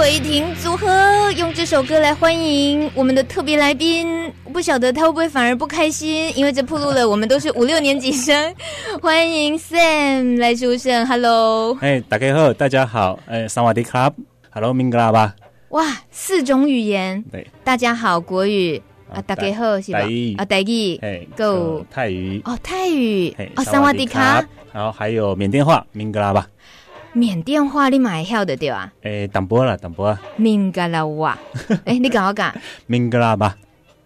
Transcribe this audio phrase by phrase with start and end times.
[0.00, 8.54] 智慧亭组合用这首歌来欢迎我们的特别来宾，不晓得他会不会反而不开心，因为这暴露了我们都是五六年级生。
[9.02, 14.10] 欢迎 Sam 来出现，Hello，哎，大家好，大家好，哎，萨瓦迪卡
[14.48, 15.34] ，Hello，明格拉吧，
[15.68, 18.80] 哇，四种语言，对，大家好，国语。
[19.12, 19.98] 啊，大家好是吧？
[20.38, 26.46] 啊，台语，哎，Go，泰语，哦，泰语，哦，萨瓦迪卡，然后还有缅甸话，明格拉巴。
[27.12, 28.92] 缅甸话你嘛会晓得对啊？
[29.02, 30.20] 诶、欸，淡薄啦，淡薄啊。
[30.36, 31.36] 明格拉哇，
[31.84, 32.54] 诶、欸，你讲我讲。
[32.86, 33.56] 明格拉吧。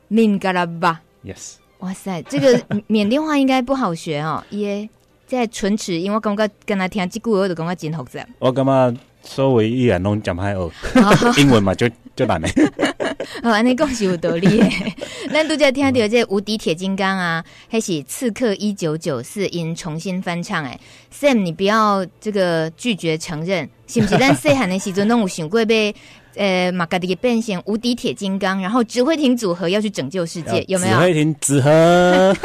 [0.08, 1.00] 明格拉吧。
[1.24, 1.54] Yes。
[1.80, 4.88] 哇塞，这个 缅甸话应该不好学哦，耶，
[5.26, 8.26] 在唇齿，因为我感觉跟他听这句我就感觉真复杂。
[8.38, 10.72] 我感觉稍微一眼拢讲歹学，
[11.42, 11.86] 英文嘛就
[12.16, 12.50] 就难嘞。
[13.42, 14.94] 哦，安尼讲是有道理诶。
[15.32, 20.78] 咱拄则听到这无敌铁金刚啊，还是刺客一九九四因重新翻唱诶。
[21.12, 24.16] Sam，你不要这个拒绝承认，是不是？
[24.18, 25.94] 咱细汉的时阵拢有想过被
[26.36, 30.94] 呃马嘎迪变成无敌铁金刚，然后指挥艇组合要去拯救世界，有没有？
[30.94, 32.36] 指挥艇组合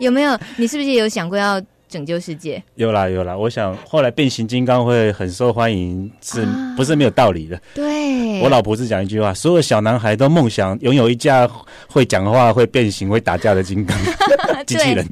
[0.00, 0.38] 有没有？
[0.56, 1.60] 你是不是有想过要？
[1.94, 2.60] 拯救世界。
[2.74, 6.44] 有啦有啦，我想后来变形金刚会很受欢迎，是
[6.76, 7.56] 不是没有道理的？
[7.56, 11.48] 啊、对，我老婆是讲一句话：所有小男孩都梦想拥有一架
[11.88, 13.96] 会讲话、会变形、会打架的金刚
[14.66, 15.06] 机器人。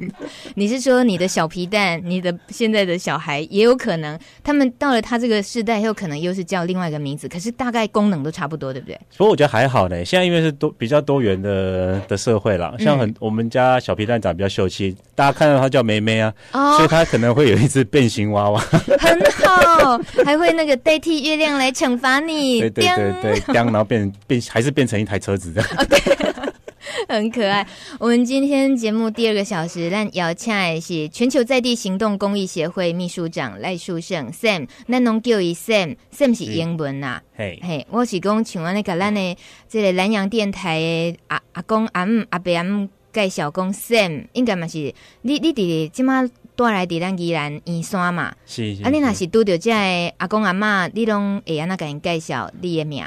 [0.55, 8.99] 你是说你的小皮蛋，你的现在的小孩也有可能，他们到了他这个世代，有可能又是叫另外一个名字，可是大概功能都差不多，对不对？
[9.17, 16.33] 不过我觉得还好呢，现在因为是多比较多元的的社会了，像很、嗯、我们家小皮蛋长得比较秀气，大家看到他叫梅梅啊。
[16.51, 18.59] 哦所以他可能会有一只变形娃娃，
[18.99, 22.85] 很好，还会那个代替月亮来惩罚你， 对对
[23.21, 26.52] 对对，然后变变还是变成一台车子这样，okay,
[27.09, 27.65] 很可爱。
[27.99, 39.37] 我们今天节目第二个小时，咱邀请的是全球在地行动公益协会秘书长赖书胜 Sam，咱拢叫伊 Sam，Sam 是英文呐，嘿嘿，我是讲像安尼个咱的
[39.67, 44.77] 这个南洋电台的阿阿公阿姆阿伯阿姆介绍讲 Sam，应该嘛是
[45.21, 46.27] 你你伫即马。
[46.55, 48.83] 带来伫咱宜兰燕山嘛，是是。
[48.83, 49.71] 啊，你若是拄着这
[50.17, 53.03] 阿公阿嬷，你拢会安怎甲因介绍你的名？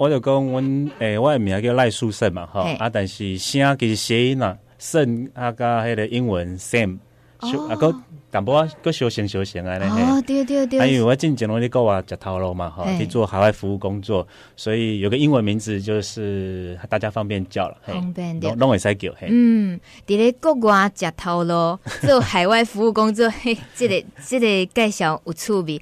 [0.00, 2.60] 我就讲，阮诶，我的名叫赖书胜嘛，吼。
[2.78, 6.96] 啊，但是声其实谐音啊，胜啊，甲迄个英文 Sam。
[7.40, 7.94] 哦、啊，个
[8.30, 10.78] 淡薄仔，个小型小型啊，哦，对对对。
[10.78, 19.28] 还有我进前拢咧国外食头路嘛，吼，去做海外服务工作，所以有个英文名字就是大家方便叫了，方便点，拢会使叫嘿。
[19.30, 25.78] 嗯，伫咧国外食头路，做 海外服务工作，嘿，这个这个介绍有趣味。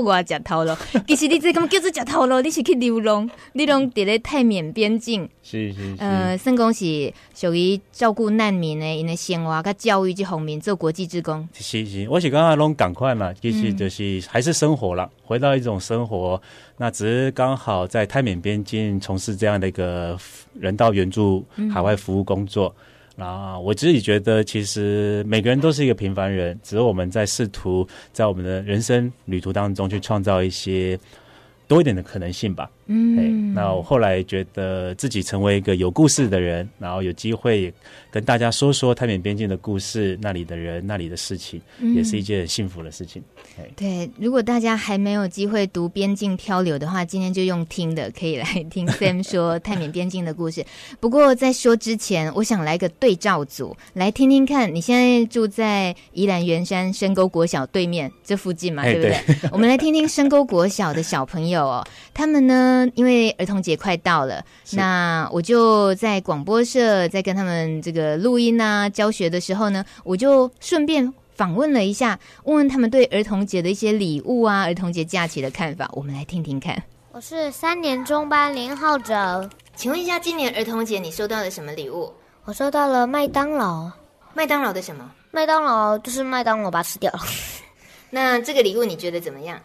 [0.00, 0.72] 国外食头路，
[1.06, 11.46] 其实你这咁叫做食头路，你是去流浪，你拢伫咧泰缅边境，是是是，呃，算讲是属于照顾难民的，因的生活甲教育这方面做国际职工。
[11.52, 16.40] 是是，我是刚刚拢赶快嘛，其实就是还是生活了，回到一种生活，
[16.78, 20.18] 那只是刚好在泰缅边境从事这样的一个
[20.58, 22.74] 人道援助海外服务工作。
[23.22, 30.98] 啊，我自己觉得，其实每个人都是一个平凡人，只是我们在试图在我们的人生旅途当中去创造一些
[31.68, 32.68] 多一点的可能性吧。
[32.94, 37.72] 嗯，那我后来觉得自己成为一个有故事的人，然后有机会
[38.10, 43.22] 跟大家说说泰缅边境的故事，那里的人，那里的事情，嗯、也是一件很幸福的事情。
[43.76, 50.64] 对，如果大家还没有机会读《边境漂流》的话，今天就用听的，可以来听 Sam 说泰缅边境的故事。
[51.00, 54.74] 不过在说之前，我想来个对照组，来听听看。
[54.74, 59.10] 你现在住在宜兰员山深沟国小对面这附近嘛，对不对？
[59.26, 62.81] 对我们来听听深沟国小的小朋友哦，他们呢？
[62.94, 75.88] 因为儿童节快到了，那我就在广播社在跟他们这个录音啊、教学的时候呢，我就顺便访问了一下，问问他们对儿童节的一些礼物啊、儿童节假期的看法。
[75.92, 76.82] 我们来听听看。
[77.12, 82.12] 我是三年中班林浩哲，请问一下，今年儿童节你收到了什么礼物？
[82.44, 83.90] 我收到了麦当劳。
[84.34, 85.10] 麦当劳的什么？
[85.30, 87.20] 麦当劳就是麦当劳，把它吃掉了。
[88.08, 89.58] 那这个礼物你觉得怎么样？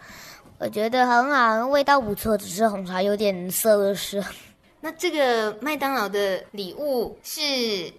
[0.59, 4.24] 我觉得很好，味道不错，只是红茶有点涩的是。
[4.81, 7.42] 那这个麦当劳的礼物是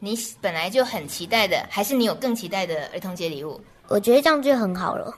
[0.01, 3.61] 你本来就很期待的，还是你有更期待的儿童节礼物？
[3.89, 5.15] 我觉得这样就很好了，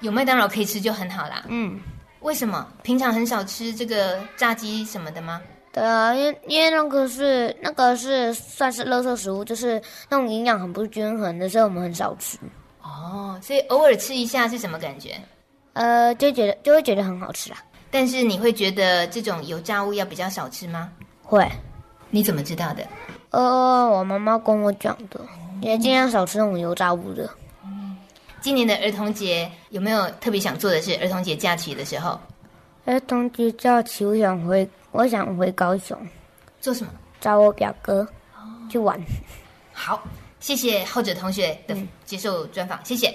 [0.00, 1.44] 有麦当劳可以吃就很好啦。
[1.48, 1.80] 嗯，
[2.20, 2.66] 为什么？
[2.82, 5.40] 平常很少吃这个炸鸡什么的吗？
[5.72, 12.38] 对啊，因为因为那个是那个是算是垃圾食物，就是那种营养很不均衡的，所以我们很少吃。
[12.82, 15.20] 哦，所以偶尔吃一下是什么感觉？
[15.78, 17.58] 呃，就觉得就会觉得很好吃啦。
[17.88, 20.90] 但是你会觉得这种油炸物要比较少吃吗？
[21.22, 21.48] 会。
[22.10, 22.84] 你怎么知道的？
[23.30, 25.20] 呃，我妈妈跟我讲的，
[25.60, 27.30] 也尽量少吃那种油炸物的。
[28.40, 30.96] 今年的儿童节有没有特别想做的事？
[31.00, 32.18] 儿童节假期的时候，
[32.86, 35.96] 儿童节假期，我想回，我想回高雄，
[36.60, 36.90] 做什么？
[37.20, 38.08] 找我表哥
[38.68, 39.00] 去玩。
[39.72, 40.02] 好，
[40.40, 43.14] 谢谢后者同学的接受专访，谢谢。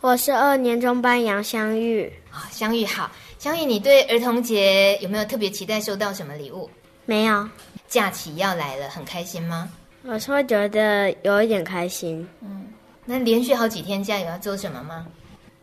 [0.00, 2.04] 我是二年中班杨香玉。
[2.30, 6.70] 啊，香玉好，香玉，你对儿童节有没有特别期待收到什么礼物？
[7.04, 7.48] 没有。
[7.88, 9.68] 假期要来了，很开心吗？
[10.04, 12.26] 我是会觉得有一点开心。
[12.42, 12.68] 嗯，
[13.04, 15.04] 那连续好几天假有要做什么吗？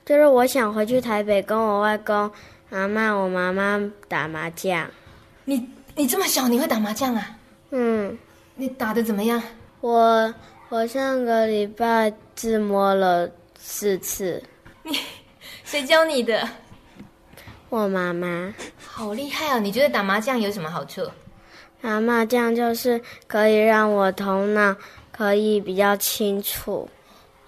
[0.06, 2.30] 就是我想回去台北跟我外公、
[2.72, 3.80] 阿妈、我妈妈
[4.10, 4.86] 打麻将。
[5.46, 5.66] 你
[5.96, 7.38] 你这么小，你会打麻将啊？
[7.70, 8.18] 嗯。
[8.56, 9.42] 你打的怎么样？
[9.80, 10.34] 我
[10.68, 13.32] 我上个礼拜自摸了。
[13.68, 14.42] 四次，
[14.84, 14.96] 你
[15.66, 16.48] 谁教你的？
[17.70, 18.54] 我妈妈。
[18.86, 19.60] 好厉害哦！
[19.60, 21.02] 你觉得打麻将有什么好处？
[21.82, 24.76] 打麻将就是可以让我头脑
[25.12, 26.88] 可以比较清楚。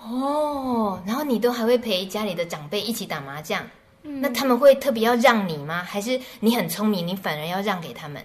[0.02, 3.62] 哦，然后你都还会陪家里的长辈一起打麻将，
[4.02, 5.84] 嗯，那他们会特别要让你吗？
[5.84, 8.20] 还是你很聪明，你反而要让给他们？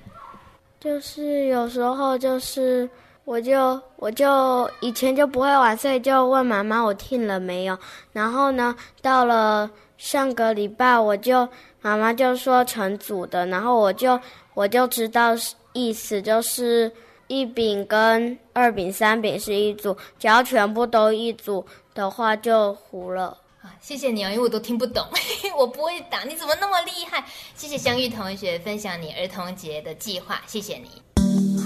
[0.81, 2.89] 就是有时候就是。
[3.25, 7.79] 我就我就以前就不会玩，所以就问妈妈我听了没有。
[8.13, 11.49] 然后呢，到了上个礼拜，我就
[11.81, 14.19] 妈妈就说成组的，然后我就
[14.55, 15.31] 我就知道
[15.73, 16.91] 意思，就是
[17.29, 21.65] 一饼跟二饼、三饼是一组，只要全部都一组
[21.95, 23.39] 的话就胡了。
[23.63, 25.07] 啊，谢谢你啊，因为我都听不懂，
[25.57, 27.25] 我不会打，你怎么那么厉害？
[27.55, 31.12] 谢谢香玉同学分享你儿童节的计划，谢谢你。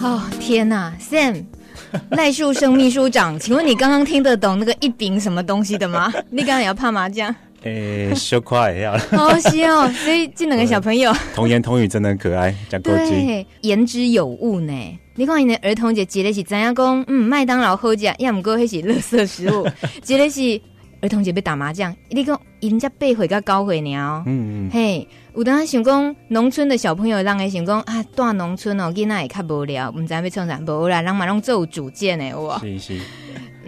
[0.03, 1.45] 哦天哪，Sam，
[2.11, 6.13] 赖树生秘书长，请问你刚刚听得懂那个一饼什么东西的吗？
[6.31, 7.35] 你刚刚也要怕麻将？
[7.63, 14.73] 诶，小快要好笑，所以这两个小朋友 童言童语真的很可爱，讲过去，言之有物呢。
[15.15, 17.05] 你看，你的儿童节节日是怎样讲？
[17.09, 19.67] 嗯，麦当劳好食，要唔过迄是垃圾食物，
[20.03, 20.61] 节日是。
[21.01, 24.23] 儿童节要打麻将，你讲人家八岁到九岁呢？
[24.27, 32.59] 嗯嗯，嘿，有当想讲农村的小朋友，人会想讲啊，住农村哦，囡仔会较无聊，毋知要创啥，无啦，人嘛拢做有主见的哇。
[32.61, 33.01] 是是。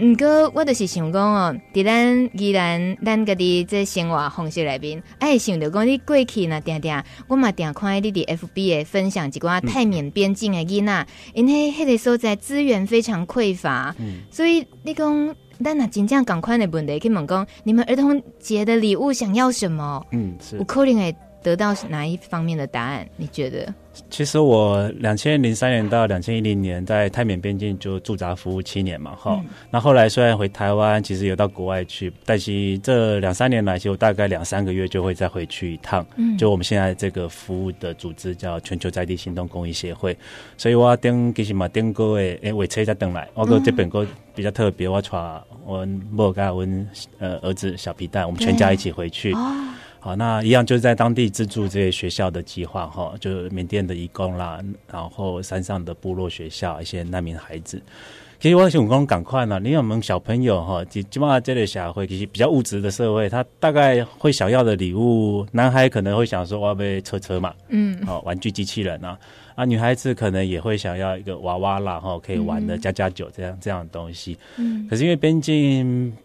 [0.01, 15.37] 毋过我就是想讲哦，伫咱宜兰咱家己这生活方式内面，哎，想着讲你过去呢，定定，我嘛定看你伫 FB 的分享一寡泰缅边境的囡仔，因为迄个所在资源非常匮乏，嗯，所以你讲。
[15.63, 20.05] 但那真正赶快的问题，去问讲，你们儿童节的礼物想要什么？
[20.13, 20.57] 嗯，是。
[20.57, 21.17] 有可能会
[21.49, 23.09] 得到哪一方面的答案？
[23.17, 23.73] 你觉得？
[24.11, 29.51] 其实我两千零三年到两千一零年在泰缅边境就驻扎服务七年嘛，哈、嗯。
[29.71, 36.07] 那后来虽然回台湾，其实有到国外去，但是这两三年来，其实我大概两三个月就会再回去一趟。
[36.17, 40.17] 嗯，就我们现在这个服务的组织叫全球在地行动公益协会，
[40.59, 43.27] 所以我等其实嘛顶过诶，诶，尾车才等来。
[43.35, 45.11] 我过这边个比较特别，我带
[45.65, 46.67] 我某个我
[47.19, 49.35] 呃儿子小皮蛋，我们全家一起回去。
[50.01, 57.83] 好，那一样就是在当地资助这些学校的计划哈，就缅甸的移工啦，然后山上的部落学校一些难民孩子。
[58.39, 69.19] 其实我想讲赶快呢，你有没有小朋友哈，基基本上这类社会其实比较物质的社会，他大概会想要的礼物，男孩可能会想说我要被车车嘛，嗯，好，玩具机器人啊，
[69.57, 74.39] 啊，女孩子可能也会想要一个娃娃啦，哈，可以玩的加加酒这样这样的东西。
[74.59, 76.17] 嗯，可是因为边境，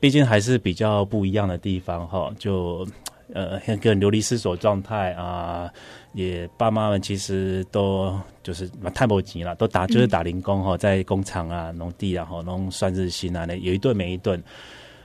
[0.00, 2.88] 毕竟还是比较不一样的地方哈，就。
[3.34, 5.70] 呃，一个流离失所状态啊，
[6.12, 14.42] 也爸妈们其实都就是太没钱了，都打就是打零工哈，在工厂啊、农地然后弄算日薪啊，那有一顿没一顿。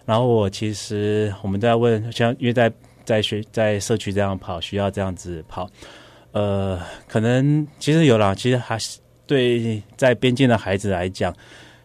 [0.06, 2.72] 然后我其实我们都在问，像因为在
[3.04, 5.70] 在学在社区这样跑，需要这样子跑，
[6.32, 11.34] 呃，可能其实有啦，其实还是对在边境的孩子来讲，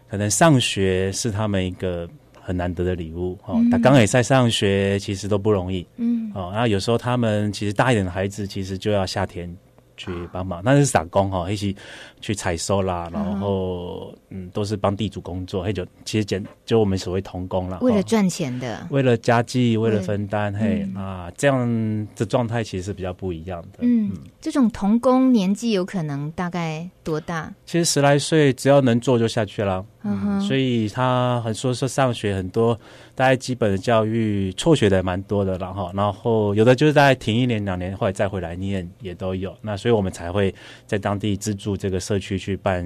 [0.08, 2.08] 可能上学是他们一个。
[2.50, 5.86] 很难得的礼物哦，他刚也在上学，其实都不容易。
[5.96, 9.48] 嗯，哦，然后有时候他们其实大一点的孩子，其实就要下田。
[9.96, 11.76] 去帮忙，那是打工哈，一起
[12.20, 23.78] 去采收啦，然后嗯，都是帮地主工作，嘿，就其实简就我们所谓童工啦，为了赚钱的，为了家计，为了分担，嘿啊，这样的状态其实是比较不一样的。
[23.80, 27.52] 嗯，这种童工年纪有可能大概多大？
[27.66, 29.84] 其实十来岁，只要能做就下去了。
[30.02, 32.78] 嗯，所以他很说说上学很多。
[33.16, 39.54] 大概基本的教育辍学的也蛮多的，然后，然后有的就是大概停一年两年，后来再回来念也都有。
[39.60, 40.54] 那所以我们才会
[40.86, 42.84] 在当地资助这个社区去办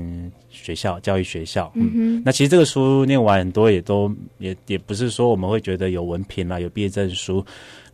[0.50, 1.72] 学校、教育学校。
[1.74, 2.22] 嗯嗯。
[2.24, 7.42] 那其实这个书念完很多也都也也不是说我们会觉得有文凭啦、有毕业证书。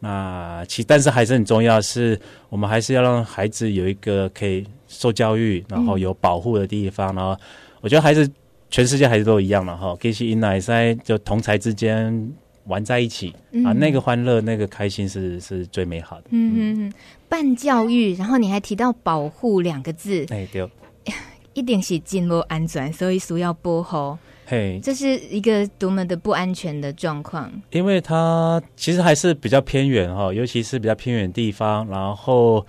[0.01, 2.19] 那其但是还是很重要，是
[2.49, 7.15] 我们还是要让孩子有一个可以受教育，然后有保护的地方。
[7.15, 7.37] 然后
[7.81, 8.29] 我觉得孩子。
[8.73, 12.33] 全世界孩子都一样了哈，其实因来在就同才之间
[12.67, 16.27] 玩在一起、嗯、啊，那个欢乐、那个开心是是最美好的。
[16.31, 16.93] 嗯嗯嗯，
[17.29, 20.65] 办教育，然后你还提到保护两个字，哎对，
[21.55, 24.19] 一定是进入安全，所以需要保护。
[24.47, 32.67] 嘿，这是一个多么的不安全的状况，因为它其实还是比较偏远哈，尤其是比较偏远地方，然后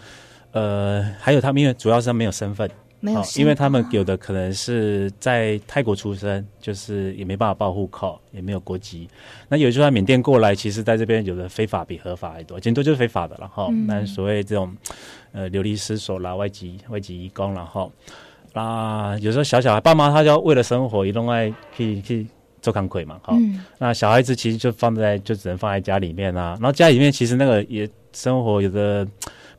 [0.51, 2.69] 呃，还有他们因为主要是他没有身份。
[3.03, 9.09] 没有，因为他们有的可能是在泰国出生，就是也没办法报户口，也没有国籍。
[9.49, 13.69] 那有时候在缅甸过来，其实在这边有的非法比合法还多，很多就是非法的了哈。
[13.87, 14.71] 那、嗯、所谓这种
[15.31, 17.91] 呃流离失所啦，外籍外籍移工，然后
[18.53, 22.27] 那有时候小小孩爸妈他就要为了生活，移动外去去
[22.61, 23.59] 做扛魁嘛，哈、嗯。
[23.77, 29.07] 那小孩子其实就放在就只能放在家里面啊，然后家里面其实那个也生活有的。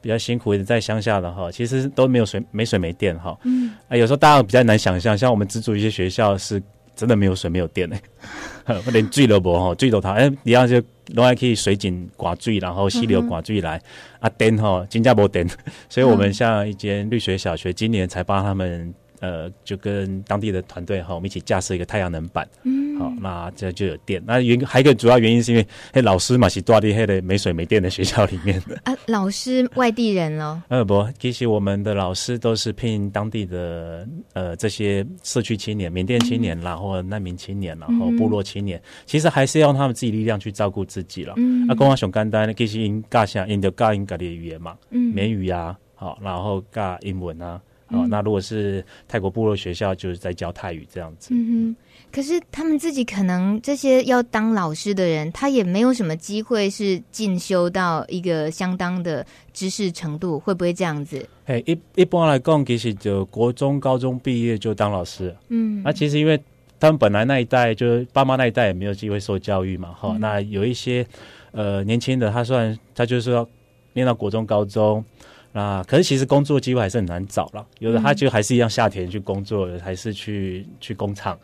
[0.02, 3.38] 比较辛苦，在乡下的哈，其实都没有水，没水没电哈。
[3.44, 6.60] 嗯，啊，有时候大家比较难想象，像我们资助一些学校是
[6.94, 8.00] 真的没有水没有电嘞，
[8.92, 13.82] 连水都无吼，水都他哎，你要就另外可以水井挂水，然后溪流挂水来，嗯、
[14.20, 15.48] 啊电吼，真正没电，
[15.88, 18.94] 所以我们像一间绿水小学，今年才帮他们。
[19.22, 24.20] 呃，就跟当地的团队哈，我们一起架设一个太阳能板，嗯，好，那这就有电。
[24.26, 28.92] 那原还有一个主要原因是因为，嘿，老师嘛是住在的没水没电的学校里面的啊。
[29.06, 41.34] 老师外地人喽， 呃不，其实我们的老师都是聘当地的呃这些社区青年、缅甸青年啦，或难民青年，然后部落青年，其实还是要用他们自己力量去照顾自己了。
[41.36, 47.60] 嗯，啊，跟我上简单，其实因教下因就教因家的语言嘛，嗯，缅语啊，好，然后教英文啊。
[47.92, 51.34] 哦，那如果是泰国部落学校，就是在教泰语这样子。
[51.34, 51.76] 嗯哼，
[52.10, 61.28] 可是他们自己可能这些要当老师的人，他也没有什么机会是进修到一个相当的知识程度，会不会这样子？
[61.44, 65.34] 哎，一一般来讲，其实就国中、高中毕业就当老师。
[65.48, 66.40] 嗯，那其实因为
[66.80, 70.20] 他们本来那一代就是爸妈那一代也没有机会受教育嘛，哈、嗯。
[70.20, 71.06] 那有一些
[71.50, 73.46] 呃年轻的，他虽然他就是说
[73.92, 75.04] 念到国中、高中。
[75.52, 77.66] 啊，可是其实工作机会还是很难找了。
[77.78, 81.38] 有的他就还是一样下田去工作，嗯、还是去去工厂。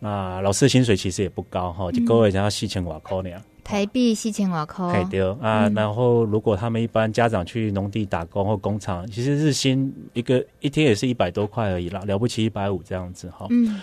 [0.00, 3.40] 那老师的薪水其实也不高哈，就各位想要四千瓦块那样。
[3.62, 5.04] 台币四千瓦块。
[5.04, 13.46] 对的啊，然后如果他们一般家长去农地打工或工厂，其实日薪一个一天也是一百多块而已啦，了不起一百五这样子哈。
[13.48, 13.80] 嗯。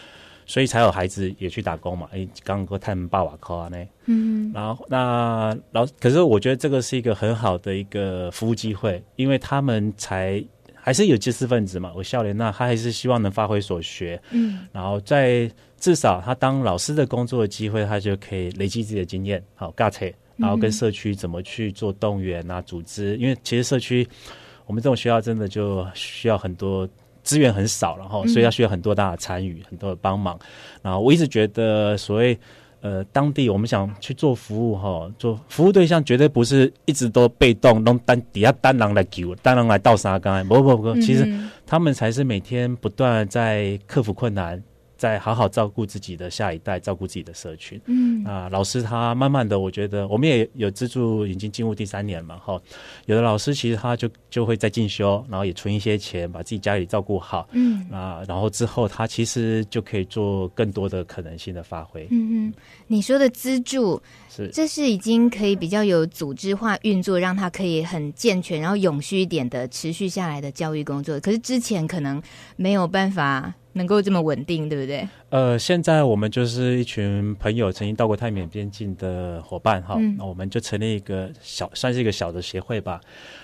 [0.52, 2.10] 所以才有孩子也去打工嘛？
[2.12, 3.78] 哎，刚刚他们爸瓦扣啊呢。
[4.08, 10.44] 嗯，然后那老，可是我觉得这个是一个很好的一个服务机会，因为他们才
[10.76, 11.94] 还是有知识分子嘛。
[11.96, 14.22] 我笑脸那他还是希望能发挥所学。
[14.32, 19.42] 嗯，然后在至少他当老师的工作的机会，他就可以累积自己的经验。
[19.56, 20.06] 好，尬车，
[20.36, 23.16] 然后跟社区怎么去做动员啊，组织。
[23.16, 24.06] 因为其实社区
[24.66, 26.86] 我们这种学校真的就需要很多。
[27.24, 30.40] 资源很少，然后所以要需要很多大的参与，嗯、很多的帮忙。
[30.82, 32.38] 然后我一直觉得，所谓
[32.82, 40.48] 呃当地，我们想去做服务哈，做服务对象绝对不是一直都被动，弄单底下单人来救，单人来倒沙缸。
[40.48, 41.28] 不不不，其实
[41.66, 44.62] 他们才是每天不断在克服困难。
[45.02, 47.82] 在好好照顾自己的下一代，照顾自己的社群。
[47.88, 52.38] 嗯啊，老师他慢慢的，我觉得我们也有资助，已经进入第三年嘛。
[52.38, 52.62] 哈，
[53.08, 57.50] 有的老师其实他就就会在进修，然后也存一些钱，把自己家里照顾好。
[57.54, 62.08] 嗯啊，然后之后他其实就可以做更多的可能性的发挥。
[62.12, 62.54] 嗯嗯，
[62.86, 71.20] 你说的资助是，这是已经可以比较有组织化运作，让他可以很健全，然后永续一点的持续下来的教育工作。
[71.22, 72.22] 可是之前可能
[72.56, 73.52] 没有办法。
[73.74, 75.08] 能够这么稳定，对不对？
[75.30, 83.00] 呃，现在我们就是一群朋友，曾经到过泰缅边境的伙伴哈，嗯、那我们就成立一个小，算是一个小的协会吧。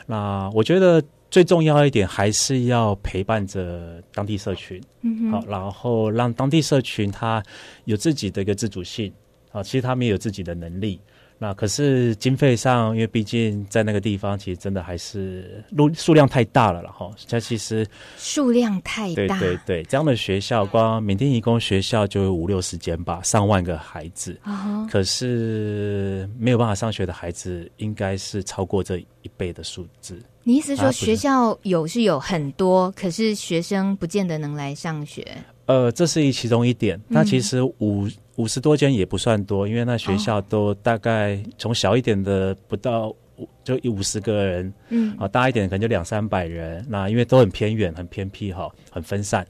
[0.05, 7.41] 那我觉得最重要一点，还是要陪伴着当地社群，嗯哼，好，然后让当地社群他
[7.85, 9.11] 有自己的一个自主性，
[9.51, 10.99] 啊，其实他们也有自己的能力。
[11.39, 17.85] 那可是经费上，因为毕竟在那个地方，其实真的还是数数量太大了，然后它其实
[18.17, 24.89] 数量太大，对对对，这样的学校，光缅甸移工学校就有五六十间吧，上万个孩子，uh.
[24.89, 30.19] 可是没有办法上学的孩子，应该是超过这一倍的数字。
[30.43, 35.27] 你意思说学校有是有很多，可是学生不见得能来上学？
[35.67, 36.99] 呃，这是一其中一点。
[37.07, 38.07] 那其实五。
[38.07, 46.83] 嗯五十多间也不算多，因为那学校都大概从小一点的不到五就五十个人，嗯，啊大一点可能就两三百人。
[46.89, 49.45] 那因为都很偏远、很偏僻哈，很分散。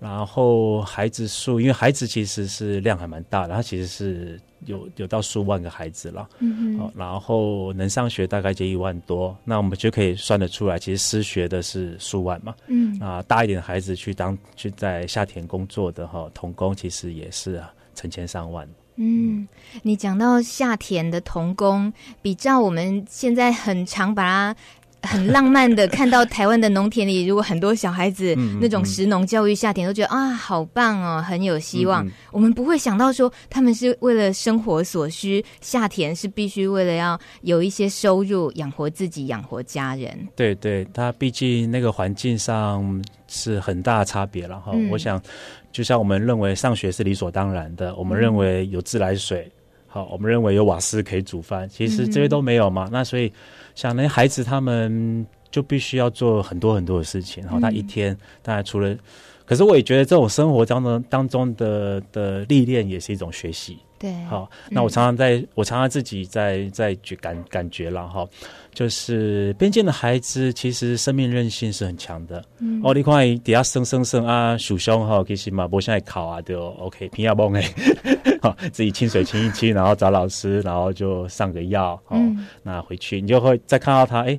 [0.00, 6.92] 然后孩子数，因为孩子其实是量还蛮大的，他其实是有有到数万个孩子了，嗯嗯。
[6.96, 12.96] 然后能上学大概就一万多，那我们就可以算得出来，其实失学的是数万嘛，嗯。
[13.00, 17.74] 啊，大一点的孩子去当去在下田工作的哈，童工其实也是啊。
[17.98, 19.48] 成千上万，嗯，
[19.82, 24.56] 你讲到夏田的童工，比照我们现在很常把它。
[25.00, 32.04] 很浪漫的看到台湾的农田里，如果很多小孩子 那种食农教育夏田，都觉得啊，好棒哦，很有希望。
[32.04, 32.12] 嗯嗯。
[32.32, 40.26] 我们不会想到说他们是为了生活所需夏田，是必须为了要有一些收入养活自己、养活家人。
[40.34, 44.72] 对对，他毕竟那个环境上是很大的差别了哈。
[44.90, 45.22] 我想，
[45.70, 49.48] 就像我们认为上学是理所当然的，我们认为有自来水，
[49.86, 52.88] 好，我们认为有瓦斯可以煮饭，其实这些都没有嘛。
[52.90, 53.32] 那所以。
[53.74, 58.96] 像那些孩子，他们就必须要做很多很多的事情，然后他一天当然除了，
[59.44, 63.78] 可是我也觉得这种生活当中当中的的历练也是一种学习。
[63.98, 68.24] 对，好，那我常常在我常常自己在在觉感感觉了哈，
[68.72, 72.44] 就是边境的孩子其实生命韧性是很强的。
[72.60, 77.74] 嗯，哦，你看底下生生生啊，受伤哈，其实嘛，不像考啊，就 OK，平下崩哎，
[78.40, 84.38] 好，自己清水清一清，然后找老师，然后就上个药，哦，嗯，那回去你就会再看到他，哎，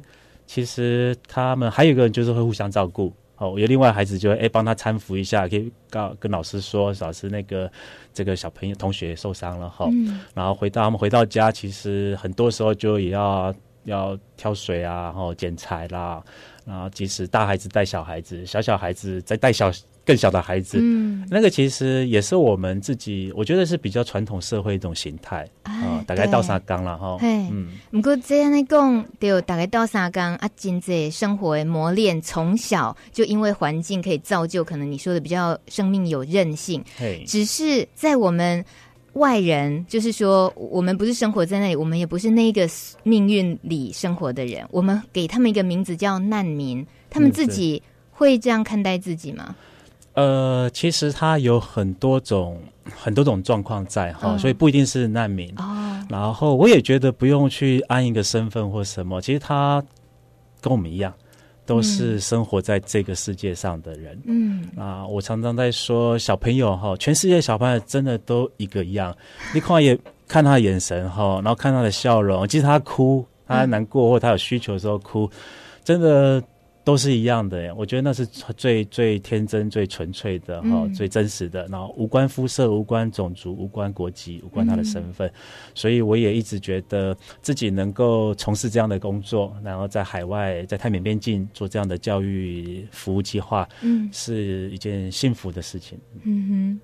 [0.50, 3.14] 其实他们还有一个人就是会互相照顾。
[3.38, 7.72] 哦，有另外孩子就会哎帮他搀扶一下，可以告跟老师说，老师那个
[8.16, 13.54] 这个小朋友同学受伤了哈，嗯、然后回到他们回到家，其实很多时候就也要
[13.84, 16.22] 要挑水啊，然后捡柴啦，
[16.66, 19.72] 然后即使大孩子带小孩子，小小孩子在带小。
[20.06, 38.66] 更小的孩子，嗯，那个其实也是我们自己，我觉得是比较传统社会一种形态啊，大概倒沙缸了哈，嗯，不过这样来讲，就大概倒三缸啊，经济生活的磨练，从小就因为环境可以造就，可能你说的比较生命有韧性，嘿，只是在我们
[39.14, 42.68] 外人，就是说我们不是生活在那里，我们也不是那个
[43.04, 49.56] 命运里生活的人，我们给他们一个名字叫难民，他们自己会这样看待自己吗？
[50.20, 52.62] 呃，其实他有很多种
[52.94, 55.50] 很多种状况在哈，嗯、所以不一定是难民。
[55.58, 59.82] 哦，然后我也觉得不用去安一个身份或什么，其实他
[60.60, 61.14] 跟我们一样，
[61.66, 64.22] 都是生活在这个世界上的人。
[64.26, 69.16] 嗯，啊，我常常在说小朋友哈，全世界小朋友真的都一个一样。
[69.54, 75.30] 你看也看他的眼神哈，然后看他的笑容，即使他哭，他难过或他有需求的时候哭，
[75.84, 76.44] 真的。
[76.84, 81.68] 都是一样的，我觉得那是最最天真、最纯粹的哈，嗯、最真实的。
[81.68, 85.34] 然后无关肤色、无关种族、无关国籍、无关他的身份，嗯、
[85.76, 96.00] 所以我也一直觉得自己能够从事这样的工作，然后在海外，在泰缅边境做这样的教育服务计划，嗯，是一件幸福的事情。
[96.24, 96.80] 嗯哼，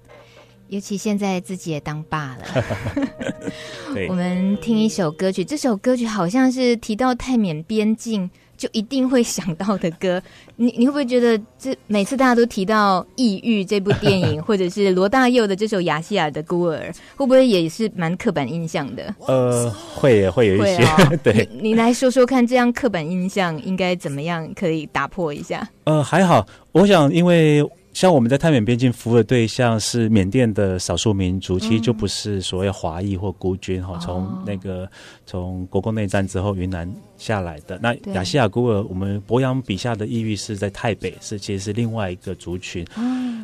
[0.68, 2.44] 尤其现在自己也当爸了。
[4.10, 8.30] 我们听一首歌曲，这首歌曲好像是提到泰缅边境。
[8.66, 10.20] 就一定会想到的歌，
[10.58, 16.78] 你你会不会觉得这每次大家都提到《异域》这部电影， 或者是罗大佑的这首《雅西亚的孤儿》，
[17.16, 19.14] 会不会也是蛮刻板印象的？
[19.28, 20.84] 呃，会也会有一些。
[20.84, 25.70] 哦、 对你，你来说说看，这样刻板印象应该怎么样可以打破一下？
[25.84, 27.64] 呃，还好，我想因为。
[27.96, 33.98] 像我们在泰缅边境服务的对象是缅甸的少数民族，其实就不是所谓华裔或孤军哈。
[34.02, 34.86] 从那个
[35.26, 42.86] 从国共内战之后云南下来的那亚细亚孤儿，我们博洋笔下的异域是在台北，是其实是另外一个族群。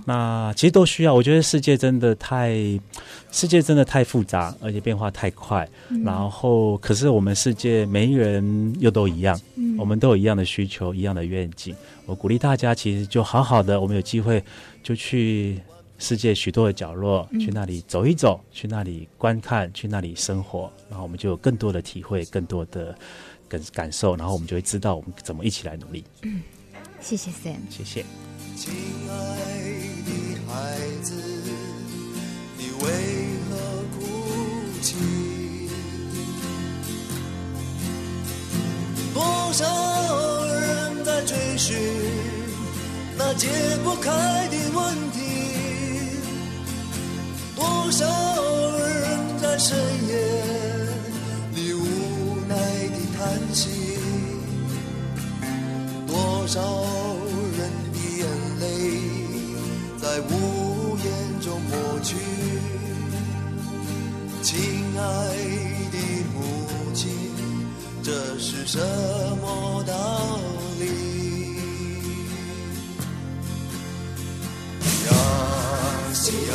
[0.05, 1.13] 那其实都需要。
[1.13, 2.53] 我觉得世界真的太，
[3.31, 5.67] 世界真的太复杂，而且变化太快。
[6.03, 9.39] 然后，可是我们世界每一个人又都一样，
[9.77, 11.75] 我们都有一样的需求，一样的愿景。
[12.05, 14.43] 我鼓励大家，其实就好好的，我们有机会
[14.81, 15.59] 就去
[15.99, 22.97] 世界许多的角落，嗯、去那里走一走，去那里观看，去那里生活，然后我们就有更多的体会，更多的
[23.51, 26.05] 感感受，然后我们就会知道我们怎么一起来努力。
[26.21, 26.41] 嗯，
[27.01, 28.05] 谢谢 Sam，谢谢。
[28.55, 28.71] 亲
[29.09, 29.11] 爱
[30.05, 30.11] 的
[30.47, 30.53] 孩
[31.03, 31.13] 子，
[32.57, 32.85] 你为
[33.49, 33.57] 何
[33.93, 33.99] 哭
[34.81, 34.95] 泣？
[39.13, 39.65] 多少？
[41.23, 41.77] 追寻
[43.15, 43.47] 那解
[43.83, 44.09] 不开
[44.49, 45.19] 的问题，
[47.55, 48.03] 多少
[48.79, 50.00] 人在深夜
[56.51, 56.59] 少
[57.57, 58.27] 人的眼
[58.59, 58.65] 泪
[59.97, 61.07] 在无言
[61.39, 61.71] 中抹
[62.03, 62.17] 去。
[64.41, 64.59] 亲
[64.97, 65.01] 爱
[65.93, 65.97] 的
[66.33, 66.37] 母
[66.93, 67.09] 亲，
[68.03, 68.77] 这是什
[69.41, 69.93] 么道
[70.77, 70.83] 理？
[75.05, 75.09] 亚
[76.13, 76.53] 细亚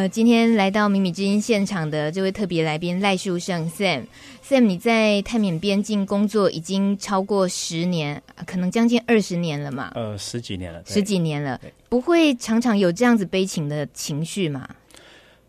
[0.00, 9.92] 呃，今天来到《米米之音》现场的这位特别来宾赖树胜 Sam，Sam，你在泰缅边境工作已经超过十年，可能将近二十年了嘛？
[9.94, 11.60] 呃，十几年了，十几年了，
[11.90, 14.66] 不会常常有这样子悲情的情绪嘛？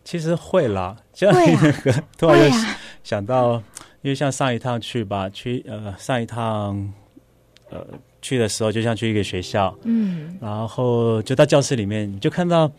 [0.03, 2.57] 其实会啦，就那个、 啊、突然就
[3.05, 3.63] 想到，啊、
[4.01, 6.93] 因为像上一趟去吧，去呃上一趟
[7.69, 7.87] 呃
[8.21, 12.69] 去的时候，就像去一个学校，嗯，然后就到教室里面，就看到。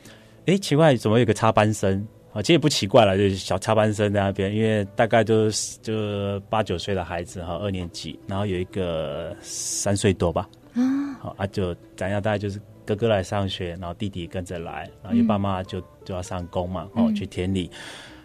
[0.47, 2.43] 哎，奇怪，怎么有个插班生啊？
[2.43, 10.83] 其实也不奇怪了，就是小插班生在那边，因为大概就是就八九岁的孩子哈，二年级，然后有一个三岁多吧，啊，
[11.21, 12.21] 好啊，就咱家？
[12.21, 17.71] 大概就是哥哥来上学，然后弟弟跟着来，然后因为爸妈就就要上工嘛，哦、嗯，去田里，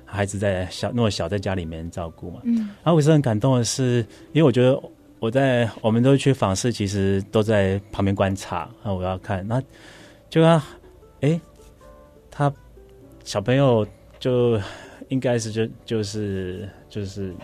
[0.04, 3.98] 孩子在小那么小，在家里面照顾嘛，嗯，然后我是很感动的是，
[4.34, 4.82] 因为我觉得
[5.20, 9.62] 我在我们都去访视，其实都在旁边观察，那我要看，那
[10.32, 10.66] 就啊，
[11.22, 11.40] 哎。
[13.28, 13.86] 小朋友
[14.20, 14.58] 就
[15.10, 17.36] 应该是就就是就是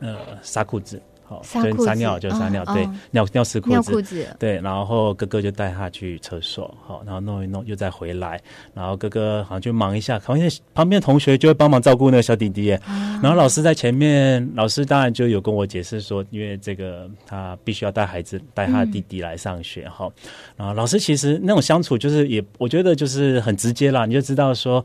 [0.00, 1.00] 呃撒裤子。
[1.28, 8.40] 好，就撒尿就撒尿，哦、对，哦、尿尿湿裤子，尿裤子，对，然后哥哥就带他去厕所，好，然后弄一弄，又再回来，
[8.72, 12.80] 然后哥哥好像就忙一下，旁边旁边同学就会帮忙照顾那个小弟弟，哦、
[13.22, 20.12] 然后老师在前面，老师当然就有跟我解释说，因为这个他必须要带孩子带他的弟弟来上学，哈、嗯，
[20.58, 24.84] 然后老师其实那种相处就是也，我觉得就是很直接啦，你就知道说。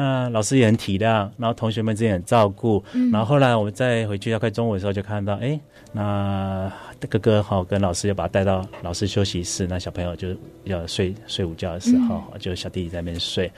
[0.00, 5.58] 那老师也很体谅，然后同学们之间很照顾，嗯、然后后来我们再回去要快中午的时候，就看到，哎，
[5.92, 6.72] 那
[7.08, 10.28] 哥哥好跟老师就把他带到老师休息室，那小朋友就
[10.62, 13.50] 要睡睡午觉的时候，嗯、就小弟弟在那边睡，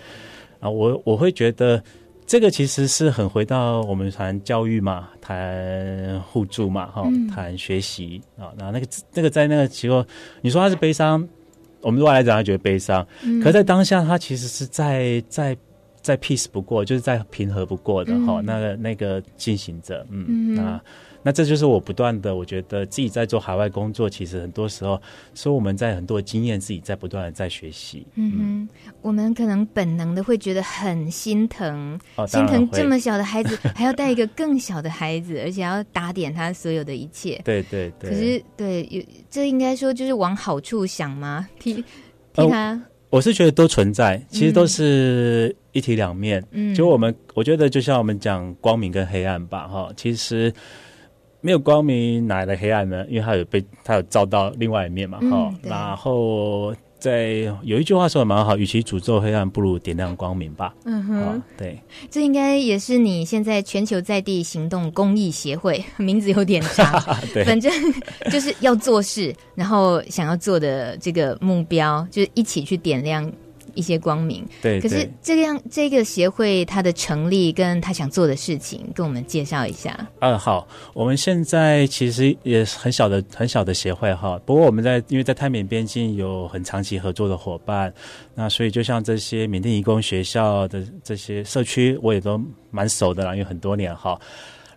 [0.61, 1.83] 啊，我我会觉得
[2.25, 10.03] 这个其实是很回到我们谈教育嘛，谈互助嘛，哈，谈学习啊，那那个那个在那个时候，
[10.41, 11.29] 你说他是悲伤，
[11.83, 15.55] 我们对外来讲他觉得悲伤，嗯、可在当下他其实是在在。
[16.03, 20.81] 再 peace 不过，就是再平和不过的哈、嗯，那个那个进行着，嗯，嗯那
[21.23, 24.99] 那这就是我不断的，我觉得自己在做海外工作，其实很多时候
[25.35, 28.69] 说我们在很多经验自己在不断的在学习，嗯嗯，
[29.03, 41.47] 我们可能本能的会觉得很心疼，哦、心疼这么小的孩子 还要带一个更小的孩子，而且要打点他所有的一切，对对对，可是对有这应该说就是往好处想吗？
[41.59, 41.75] 替
[42.33, 42.73] 替他。
[42.73, 46.43] 哦我是觉得都存在，其实都是一体两面。
[46.53, 50.53] 嗯，就我们，我觉得就像我们讲光明跟黑暗吧，哈，其实
[51.41, 53.05] 没有光明哪来的黑暗呢？
[53.09, 55.69] 因为它有被它有照到另外一面嘛，哈、嗯。
[55.69, 56.75] 然后。
[57.01, 60.75] 在有一句话说的蛮好，与其诅咒黑暗，不如点亮光明吧。
[60.85, 67.73] 嗯哼，哦、对，这应该也是你现在全球在地行动公益协会 名字有点长， 对，反正
[68.31, 73.31] 就是要做事，然后想要做的这个目标，就是一起去点亮。
[73.75, 74.81] 一些光明，对。
[74.81, 80.09] 可是这样这个协会它的成立跟他想做的事情，跟我们介绍一下。
[80.21, 84.41] 嗯，好，我们现在其实也是很小的很小的协会哈。
[84.45, 87.93] 不过我们在因为在泰缅边境有很长期合作的伙伴，
[88.35, 94.19] 那所以就像这些缅甸移工学校的这些社区，我也都蛮熟的啦，因为很多年哈。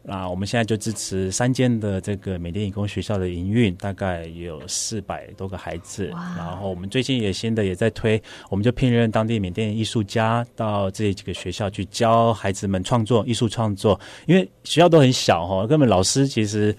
[0.06, 6.08] 那我们现在就支持三间的这个缅甸理工学校的营运，大概有四百多个孩子。
[6.38, 16.76] 然后我们最近也新的也在推，我们就聘任当地缅甸艺术家到这几个学校去教孩子们创作艺术创作，因为学校都很小哈，根本老师其实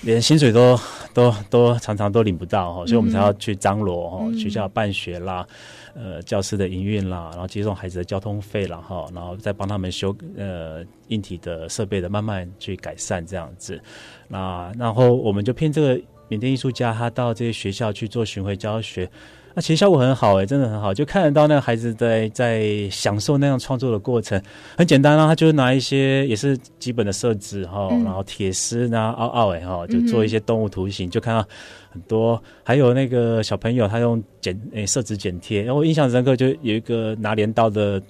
[0.00, 0.80] 连薪水都
[1.12, 5.46] 都都常常都领不到哈，所以我们才要去张罗哈，学校办学啦。
[5.94, 13.80] 呃，教师的营运啦，然后接送孩子的交通费然后，然后再帮他们修呃硬体的设备的，慢慢去改善这样子。
[14.28, 19.08] 那然后我们就骗这个缅甸艺术家，他到这些学校去做巡回教学。
[19.54, 24.40] 那其实效果很好诶、欸，真的很好，就看得到那个孩子在在享受那样创作的过程。
[24.76, 31.46] 很简单啊，他就拿一些也是基本的设置哈，然后铁丝啊、凹凹诶哈，就做一些动物图形，就看到
[31.90, 32.42] 很多。
[32.62, 38.02] 还有那个小朋友，他用剪诶色纸剪贴，然后我印象深刻，就有一个拿镰刀的。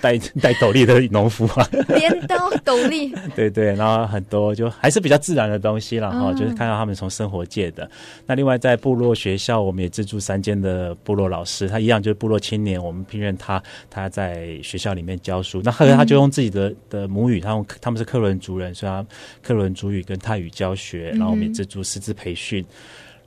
[0.00, 7.88] 戴戴 斗笠的农夫啊，镰刀斗笠， 对对，然后很多就还是比较自然的东西啦，哈、哦，就是看到他们从生活界的。
[8.26, 15.60] 那另外在部落学校，我们也资助三间的部落老师，他一样就是部落青年，我们聘任他，他在学校里面教书。
[15.64, 19.04] 那后来他就用自己的的母语，他用他们是克伦族人，所以他
[19.42, 22.64] 克伦族语跟泰语教学，然后我们也资助师资培训。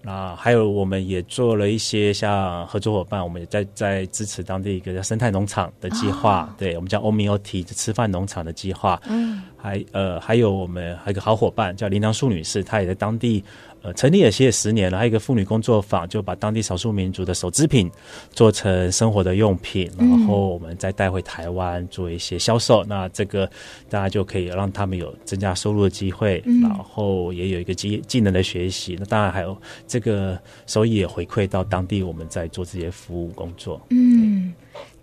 [0.05, 9.01] 那还有我们也做了一些像合作伙伴，我们也在在支持当地一个叫生态农场的计划，哦、对我们叫欧米欧提吃饭农场的计划。
[9.07, 13.43] 嗯，还呃还有我们还有一个好伙伴叫林良淑女士，她也在当地。
[13.83, 17.91] 呃，成立也写十年了，还有一个妇女工作坊，就把当地少数民族的手织品
[18.31, 22.81] 做成生活的用品，然后我们再带回台湾做一些销售。
[22.85, 23.45] 嗯、那这个
[23.89, 28.95] 大家就可以让他们有增加收入的机会，嗯、然后也有一个技技能的学习。
[28.97, 33.85] 那当然还有这个收益也回馈到当地，我们在做这些服务工作。
[33.89, 34.42] 嗯。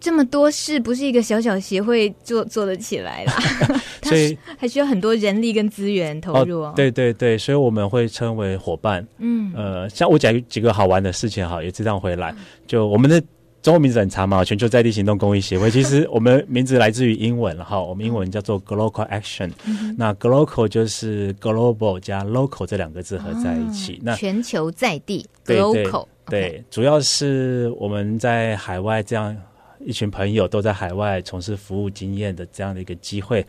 [0.00, 3.34] 这么多事不是一个小小协会做做得起来啦，
[4.04, 6.72] 所以还需要很多人力跟资源投入哦。
[6.74, 9.06] 对对对，所以我们会称为伙伴。
[9.18, 12.34] 嗯，呃，像我讲几个好玩的事情哈，也这样回来。
[12.66, 13.22] 就我们的
[13.60, 15.70] 中文名字很长嘛，全球在地行动公益协会。
[15.70, 19.50] 其实我们名字来自于英文哈，我们英文叫做 Global Action。
[19.98, 24.00] 那 Global 就是 Global 加 Local 这两个字合在一起。
[24.02, 29.36] 那全球在地 Global 对，主要是我们在海外这样。
[29.84, 33.44] 一群朋友都在海外从事服务经验的这样的一个机会，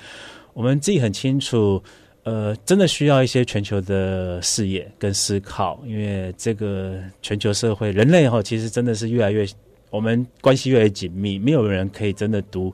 [0.54, 1.82] 我们自己很清楚，
[2.24, 9.46] 呃，真的需要一些全球的视野跟思考，因为这个全球社会，人类哈，其实真的是越来越，
[9.90, 12.74] 我们关系越来越紧密，没有人可以真的独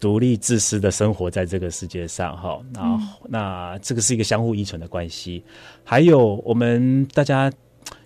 [0.00, 2.60] 独立自私的生活在这个世界上哈。
[2.72, 5.44] 那、嗯、那这个是一个相互依存的关系，
[5.84, 7.52] 还有我们大家。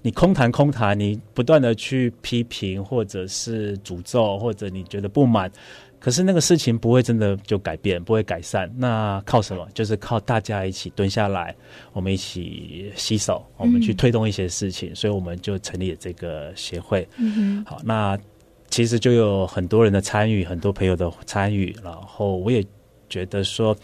[0.03, 5.51] 你空谈空谈，你不断的去批评，或者是诅咒，或者你觉得不满，
[5.99, 8.71] 可是那个事情不会真的就改变，不会改善。
[8.77, 9.69] 那靠什么？
[9.75, 11.55] 就是靠大家一起蹲下来，
[11.93, 14.93] 我们一起洗手，我们去推动一些事情。
[14.93, 17.07] 嗯、所以我们就成立了这个协会。
[17.66, 18.19] 好，那
[18.71, 22.64] 其实就有很多人的参与，很多朋友的参与，然后我也
[23.09, 23.77] 觉得说。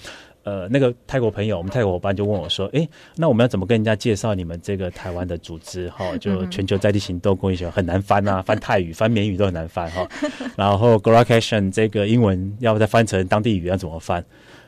[0.46, 5.88] 呃，那个泰国朋友，我们泰国伙伴就问我说：“诶，那我们要怎么跟人家介绍你们这个台湾的组织？
[5.90, 10.08] 哈， 就全球在地行动公益学很难翻啊， 翻泰语、翻缅语都很难翻哈。
[10.56, 14.24] 然后 Global Action 这个英文要再翻成当地语要怎么翻？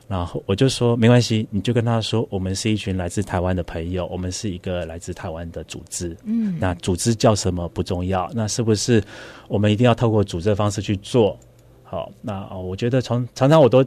[0.08, 6.16] 然后我就说没关系，你就跟他说，我们是一群来自台湾的朋友，我们是一个来自台湾的组织。
[6.24, 9.00] 嗯，那组织叫什么不重要，那是不是
[9.46, 11.38] 我们一定要透过组织的方式去做？
[11.84, 13.84] 好，那我觉得从常常我都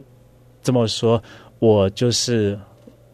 [0.62, 1.22] 这么说。”
[1.62, 2.58] 我就是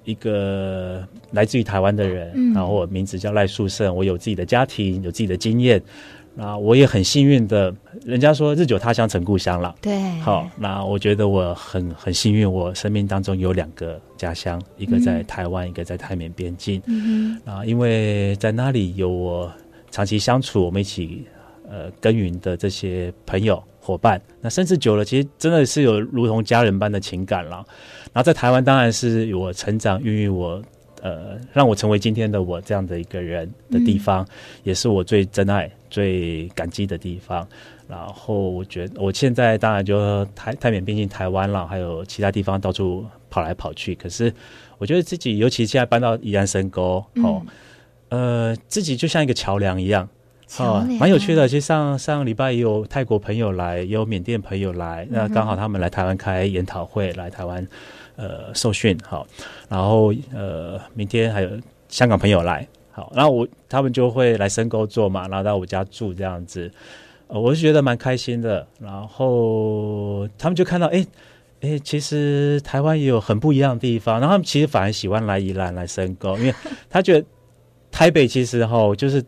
[0.04, 5.82] 一个来自于台湾的人，嗯、然后我名字叫赖树胜，我有自己的家庭，有自己的经验，
[6.34, 7.74] 那我也很幸运的，
[8.06, 19.52] 人家说日久他乡成故乡了，对，好，那我觉得我很很幸运，我生命当中有两个家乡，一个在台湾，嗯、一个在泰缅边境，嗯哼，啊，因为在那里有我
[19.90, 21.26] 长期相处，我们一起
[21.68, 27.62] 呃耕耘的这些朋友伙伴，那甚至久了，其实真的是有如同家人般的情感了。
[28.12, 30.62] 然后在台湾，当然是我成长、孕育我，
[31.02, 34.28] 呃，让我成为今天的我这样的一个人的地方，嗯、
[34.64, 37.46] 也是我最珍爱、最感激的地方。
[37.88, 43.94] 然后我觉得，我现在当然就泰泰缅边境台湾了，还有其他地方到处跑来跑去。
[43.94, 44.32] 可是
[44.76, 47.42] 我觉得自己，尤其现在搬到宜兰深沟，哦，
[48.10, 50.06] 嗯、呃，自己就像一个桥梁一样。
[50.58, 51.46] 哦，蛮有趣的。
[51.46, 57.66] 其实上上礼拜也有泰国朋友来，也有缅甸朋友来，嗯、那刚好他们来台湾开研讨会，来台湾
[58.18, 58.94] 呃受训。
[59.02, 59.26] 好，
[59.70, 61.50] 然后呃明天还有
[61.88, 66.70] 香港朋友来，好，然后我他们就会来深沟做嘛，然后到我家住这样子，
[67.28, 68.66] 呃、我是觉得蛮开心的。
[68.78, 71.06] 然后他们就看到，哎
[71.62, 76.54] 哎，其实台湾也有很不一样的地方，然后他们其实反而喜欢来宜兰来深沟，因为
[76.90, 77.26] 他觉得
[77.90, 79.24] 台北其实哈就是。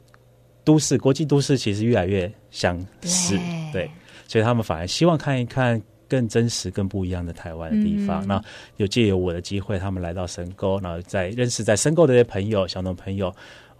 [0.63, 3.35] 都市国际都市其实越来越相似，
[3.73, 3.91] 对，对，
[4.29, 8.27] 所以他们反而希望看一看更真实、更不一样的台湾的地方。
[8.27, 8.45] 那、嗯、
[8.79, 13.33] 有借由我的机会，他们来到深沟，然后在认识在深沟的这些朋友、小农朋友。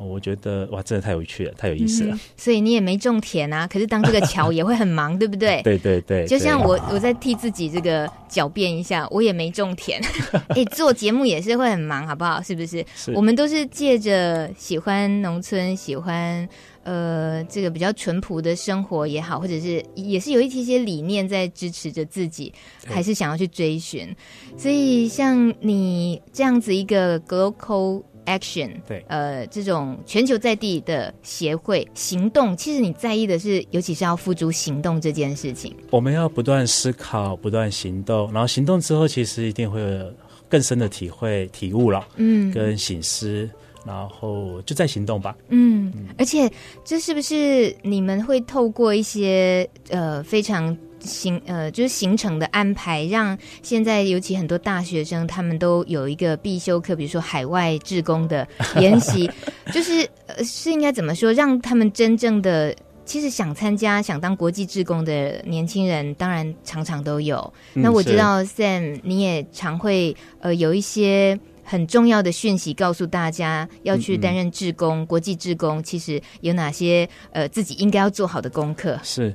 [0.03, 2.15] 我觉得哇，真的太有趣了，太有意思了。
[2.15, 5.61] 嗯、所以你也没种田啊，可是当这个桥也会很忙，对不对？
[5.63, 6.27] 对对对。
[6.27, 10.01] 就像我，我在替自己这个狡辩一下，我也没种田。
[10.33, 12.41] 哎、欸，做节目也是会很忙，好不好？
[12.41, 12.83] 是不是？
[12.97, 13.13] 是。
[13.13, 16.49] 我们都是借着喜欢农村，喜欢
[16.83, 22.53] 呃这个比较淳朴的生活也好，或者是也是有一些些理念在支持着自己，
[22.87, 24.15] 还是想要去追寻。
[24.57, 35.75] 所以像你这样子一个 Global Action，对，呃，这种全球在地的协会行动，其实你在意的是，尤其是要付诸行动这件事情。
[35.91, 40.13] 我们要不断思考，不断行动，然后行动之后，其实一定会有
[40.49, 43.49] 更深的体会、体悟了，嗯，跟醒思，
[43.87, 45.37] 然后就再行动吧。
[45.49, 46.51] 嗯，嗯而且
[46.85, 58.47] 这是不是你们会透过一些呃非常行呃，就是行程的安排，让现在尤其很多大学生他们都有一个必修课，比如说海外志工的
[58.79, 59.31] 研习，
[59.73, 67.51] 就是呃是应该怎么说，让他们真正的其实想参加、想当国际志工的年轻人，当然常常都有。
[67.75, 71.41] 嗯、那我知道 Sam 你也常会呃有一些。
[71.71, 78.99] 很重要的讯息告诉大家，要去担任志工、嗯嗯、国际志工，其实有哪些呃自己应该要做好的功课？
[79.05, 79.33] 是，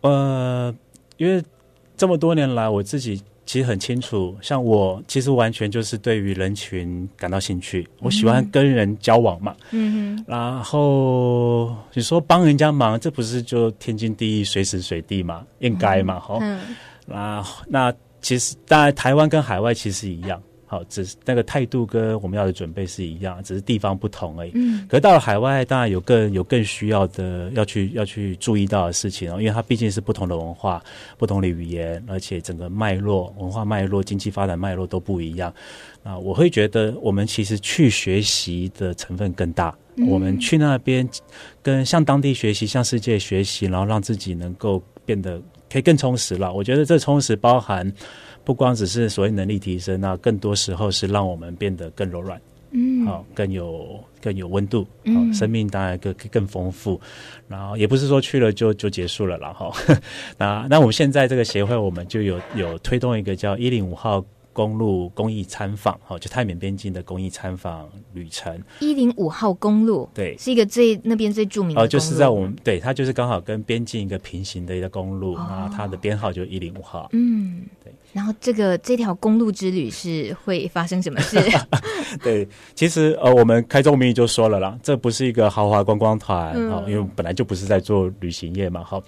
[0.00, 0.74] 呃，
[1.18, 1.44] 因为
[1.94, 9.54] 这么多年来，我自己其实很清楚，像我其实完全就是对于人群感到兴趣，我喜欢跟人交往嘛。
[9.72, 10.24] 嗯哼。
[10.26, 15.44] 然后你说帮人家忙，这不是就天经地义、随时随地嘛？
[15.58, 16.18] 应该嘛？
[16.18, 16.58] 好、嗯。
[17.04, 20.40] 那那其实当然，台湾跟海外其实一样。
[20.68, 24.50] 好，只是那个态度跟我们要的准备是一样，只是地方不同而已。
[24.54, 30.82] 嗯，可是到了海外，当然有更有更需要的要去要去注意到的事情哦，因为它毕竟是不同的文化、
[31.16, 35.54] 不同的语言，而且整个脉络、文化脉络、经济发展脉络都不一样。
[36.02, 39.72] 啊，我会觉得我们其实去学习的成分更大。
[39.94, 41.08] 嗯，我们去那边
[41.62, 46.52] 跟向当地学习，向世界学习，然后让自己能够变得可以更充实了。
[46.52, 47.92] 我觉得这充实包含。
[48.46, 57.00] 不光只是所谓能力提升，那更多时候是让我们变得更柔软，嗯，好、哦，更有更有温度，嗯、哦，生命当然更更丰富。
[57.48, 59.72] 然后也不是说去了就就结束了啦，哈、 哦。
[60.38, 64.24] 那那我们现在这个协会，我们就有有推动一个叫一零五号
[64.56, 68.58] 公路公益参访，哈，就泰缅边境的公益参访旅程。
[68.80, 71.82] 一零五号公路，对，是一个最那边最著名的。
[71.82, 77.10] 哦，就是在我们对它就是刚好跟边境一个平行的一个公路，然后它的编号就一零五号。
[77.12, 77.92] 嗯，对。
[78.14, 81.38] 然后这个这条公路之旅是会发生什么事？
[82.24, 89.02] 对，其实呃，我们开宗明义就说了啦，这不是一个豪华观光团，哈、嗯，因为本来就不是在做旅行业嘛，哈。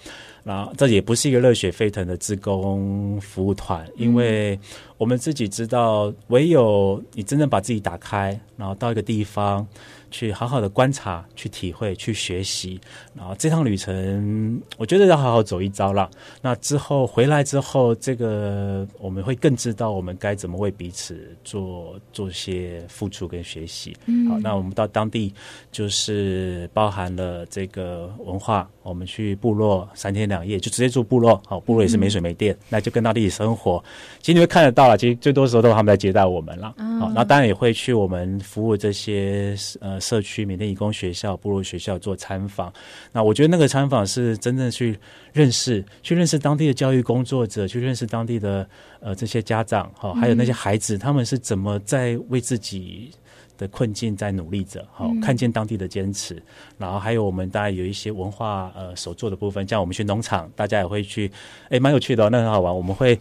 [0.49, 4.59] 然后这也不是一个热血沸腾的志工服务团，因为
[4.97, 9.67] 我们自己知道，唯有你真正把自己打开，然后到一个地方。
[10.11, 12.81] 去好好的观察，去体会，去学习，
[13.15, 16.11] 然后这趟旅程，我觉得要好好走一遭了。
[16.41, 23.95] 那之后回来之后，这个我们会更知道我们该怎么为彼此做做些付出跟学习。
[24.07, 25.33] 嗯，好，那我们到当地
[25.71, 31.39] 就是包含了这个文化，我们去部落三天两夜，就直接住部落。
[31.47, 33.83] 好，部落也是没水没电，嗯、那就跟当地生活。
[34.21, 36.75] 其实你会看得到了，其实最多时候都是他们在接待我们了。
[36.79, 39.98] 嗯、好，那当然也会去我们服务这些呃。
[40.01, 42.73] 社区缅甸义工学校、部落学校做参访，
[43.13, 44.99] 那我觉得那个参访是真正去
[45.33, 48.69] 认识、去认识当地的教育工作者，去认识当地的
[49.01, 53.11] 呃这些家长哈，还有那些孩子，他们是怎么在为自己
[53.57, 56.41] 的困境在努力着，好看见当地的坚持，
[56.77, 61.31] 然后还有我们大概有一些文化呃手做的部分，像我们去农场，大家也会去，
[61.69, 63.19] 哎，蛮有趣的哦，那很好玩，我们会。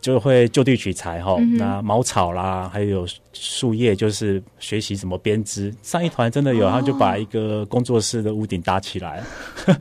[0.00, 5.74] 就会就地取材哈，那茅草啦，还有树叶，就是学习怎么编织。
[5.82, 9.22] 上一团真的有，他就把一个工作室的屋顶搭起来，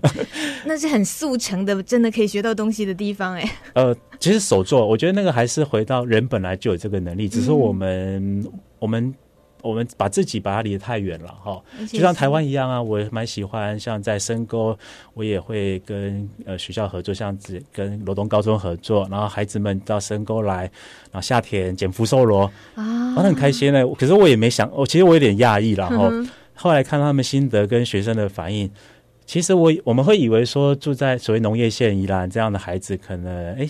[0.66, 3.52] 那是很速成的，真的可以学到东西的地方哎。
[3.74, 8.46] 呃，其实手作，我觉得那个还是回到人本来就有这个能力，只是我们
[8.80, 9.14] 我们。
[9.62, 14.78] 我们把自己把它离得太远了哈，就像台湾一样啊，我也蛮喜欢像在深沟，
[15.14, 17.38] 我也会跟呃学校合作，像
[17.74, 20.62] 跟罗东高中合作，然后孩子们到深沟来，
[21.12, 23.86] 然后夏天捡福寿螺啊，我很开心呢。
[23.98, 26.12] 可是我也没想，我其实我有点讶异，然后
[26.54, 28.70] 后来看他们心得跟学生的反应，
[29.26, 33.68] 其实我我们会以为说住在所谓农业县宜兰这样的孩子，可能哎。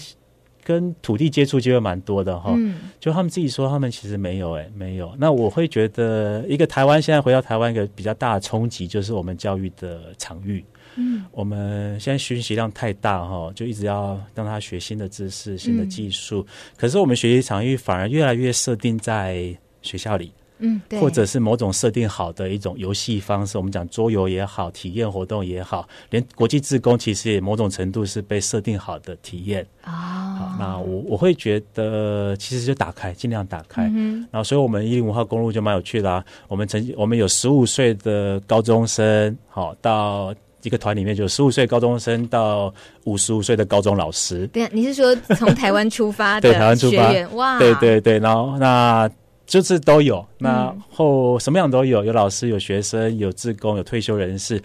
[0.70, 5.12] 跟土地接触机会蛮多的哈，嗯、就他们自己说，他们其实没有哎、欸，没有。
[5.18, 10.64] 那我会觉得，一个台湾现在回到台湾一个比较大的冲击，就是我们教育的场域。
[10.96, 16.46] 嗯，我们现在学习量太大哈，就一直要让他学新的知识、新的技术。
[16.48, 19.52] 嗯、可是我们学习场域反而越来越设定在
[19.82, 20.32] 学校里。
[20.60, 29.66] 嗯，对，或者是某种设定好的一种游戏方式，我们讲桌游也好，体验活动也好，连国际志工其实也某种程度是被设定好的体验。
[29.86, 33.90] 哦，好，那我我会觉得其实就打开，尽量打开。
[33.96, 36.24] 嗯，然后所以我们一零五号公路就蛮有趣的啊。
[36.48, 42.74] 我们曾经我们有十五岁的高中生，好，到一个团里面就十五岁高中生到
[43.06, 44.46] 五十五岁的高中老师。
[44.48, 46.50] 对，你是说从台湾出发的？
[46.52, 47.28] 对，台湾出发。
[47.36, 49.10] 哇，对对对，然后那。
[49.50, 54.62] 就是都有，那后什么样都有，有老师，有学生，有志工，有退休人士。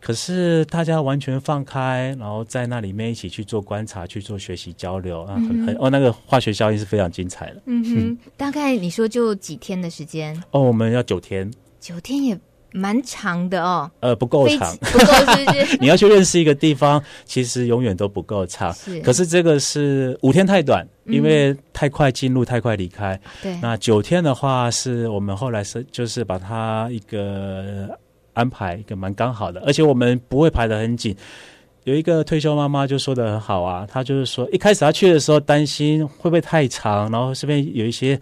[0.00, 7.62] 可是大家完全放开，然后在那里面一起去做观察，去做学习交流啊，很很哦，那个化学效应是非常精彩的。
[7.66, 10.36] 嗯哼，大概你说就几天的时间？
[10.50, 12.38] 哦，我们要九天，九天也
[12.74, 13.88] 蛮长的哦。
[14.00, 15.78] 呃，不够长，不够是不是？
[15.80, 18.72] 你要去认识一个地方，其实永远都不够长。
[18.74, 23.18] 是，可是这个是五天太短，因为太快进入，太快离开。
[23.40, 27.88] 对，那九天的话，是我们后来是就是把它一个
[28.32, 31.16] 安排一个蛮刚好的，而且我们不会排得很紧。
[31.84, 38.18] 有一个退休妈妈就说的很好啊，她就是说一开始她去的时候担心会不会太长，然后这边有一些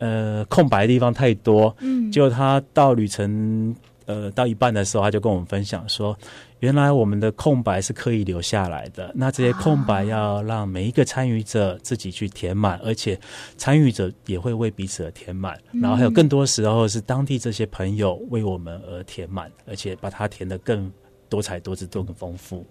[0.00, 3.74] 呃空白的地方太多，嗯，结果她到旅程
[4.06, 6.18] 呃到一半的时候，他就跟我们分享说，
[6.58, 13.16] 原来我们的空白是刻意留下来的，那这些空白要让每一个参与者自己去填满，而且
[13.56, 20.90] 参与者也会为彼此而填满，然后还有更多时候是当地这些朋友为我们而填满，而且把它填得更
[21.28, 22.66] 多彩多姿、多更丰富。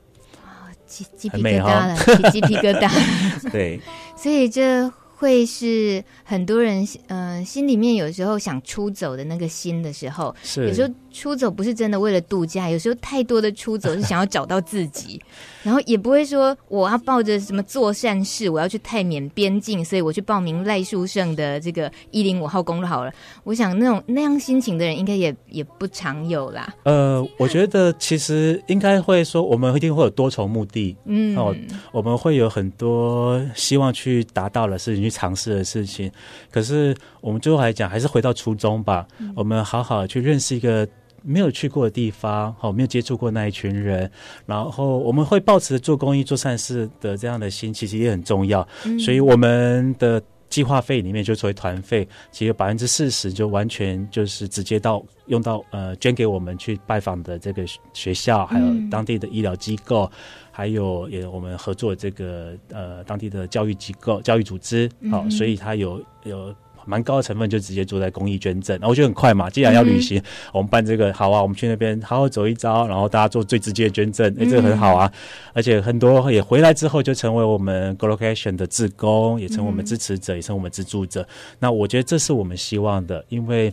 [0.85, 2.89] 鸡鸡皮疙瘩了，起鸡皮疙瘩。
[3.51, 3.79] 对，
[4.17, 10.65] 所以这会是很多人嗯、呃、心里面有时候想出走的那个心的时候，是。
[10.65, 15.21] 有时候出走不是真的为了度假，有时候太多的出走是 想要找到自己。
[15.61, 23.11] 然后也不会说我要抱着什么做善事，我要去泰缅边境，所以我去报名赖树胜的这个一零五号公路好了。
[23.43, 26.73] 我想那种那样心情的人，应该也也不常有啦。
[26.83, 30.95] 呃，我觉得其实应该会说，我们一定会有多重目的。
[31.03, 31.53] 嗯，哦，
[31.91, 36.09] 我们会有很多希望去达到的事情，去尝试的事情。
[36.49, 39.05] 可是我们最后来讲，还是回到初衷吧。
[39.17, 40.87] 嗯，我们好好去认识一个。
[41.23, 44.09] 没有去过的地方，好，没有接触过那一群人，
[44.45, 48.67] 然后我们会抱持做公益、做善事的这样的心，其实也很重要。
[48.85, 57.63] 嗯、所以我们的计划费里面就作为团费，其实有百分之四十就完全就是直接到用到呃捐给我们去拜访的这个
[57.93, 60.11] 学校，还有当地的医疗机构，嗯、
[60.51, 66.55] 还有也我们合作这个呃当地的教育机构、教育组织，好，嗯、所以它有有。
[66.89, 69.47] 蛮高的成分就直接做在公益捐赠，然后我觉得很快嘛。
[69.47, 70.23] 既然要旅行，嗯、
[70.53, 75.05] 我们办这个好啊，我们去那边好好走一遭，然后大家做最直接的捐赠，哎、欸，这个很好啊。
[75.13, 75.19] 嗯、
[75.53, 81.27] 而且很多也回来之后就成为我们 GoLocation 的志工，也成为我们支持者，嗯、也成为我们资助者。
[81.59, 83.71] 那我觉得这是我们希望的，因为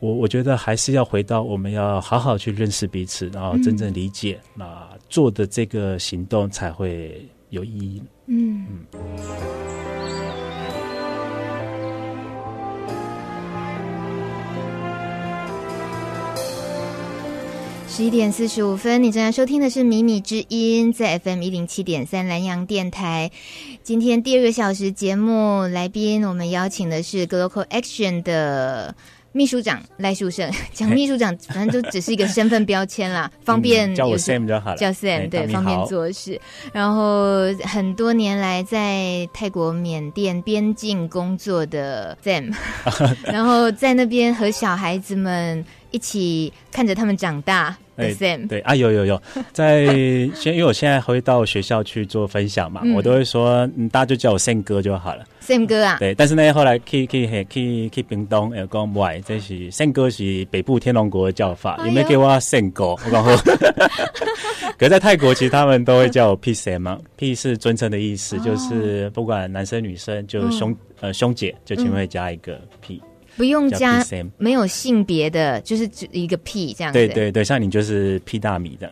[0.00, 8.02] 我我觉得还是要回到我们要好好去认识彼此，然后真正理解，嗯、那做的这个行动才会有意义。
[8.26, 9.99] 嗯嗯。
[17.90, 23.28] 十一点四十五分，你正在收听的是《米米之音》在 FM 一零七点三南阳电台。
[23.82, 28.94] 今天第二个小时节目来宾，我们邀请的是 Global Action 的
[29.32, 30.48] 秘书长赖树胜。
[30.72, 34.76] 讲秘书长，反正就只是一个身份标签啦，方便、嗯、叫我 Sam 就好了。
[34.76, 36.40] 叫 Sam 对，方便做事。
[36.72, 42.54] 然后很多年来在泰国、缅甸边境工作的 Sam，
[43.26, 45.64] 然后在那边和小孩子们。
[45.90, 49.22] 一起看着他们长大，对、欸、对啊，有有有，
[49.52, 49.86] 在
[50.34, 62.90] 先，因为我现在会到学校去做分享嘛，嗯、我都会说，嗯，大家就叫我 Sam 哥就好了，Sam 哥啊，对，但是呢，后来去去去去屏东，有讲不爱，这是 Sam 哥是北部天龙国的叫法，有没有给我 Sam 哥？
[62.90, 63.36] 我讲说，
[64.78, 73.02] 可是在泰国其实他们都会叫我 P Sam 嘛，P 是尊称的意思，哦、就是不管男生女生，就兄、嗯、呃兄姐就前面会加一个 P。
[73.40, 74.04] 不用加
[74.36, 76.98] 没有性别的，就是一个 P 这样子。
[76.98, 78.90] 对对对，像你就是 P 大米的。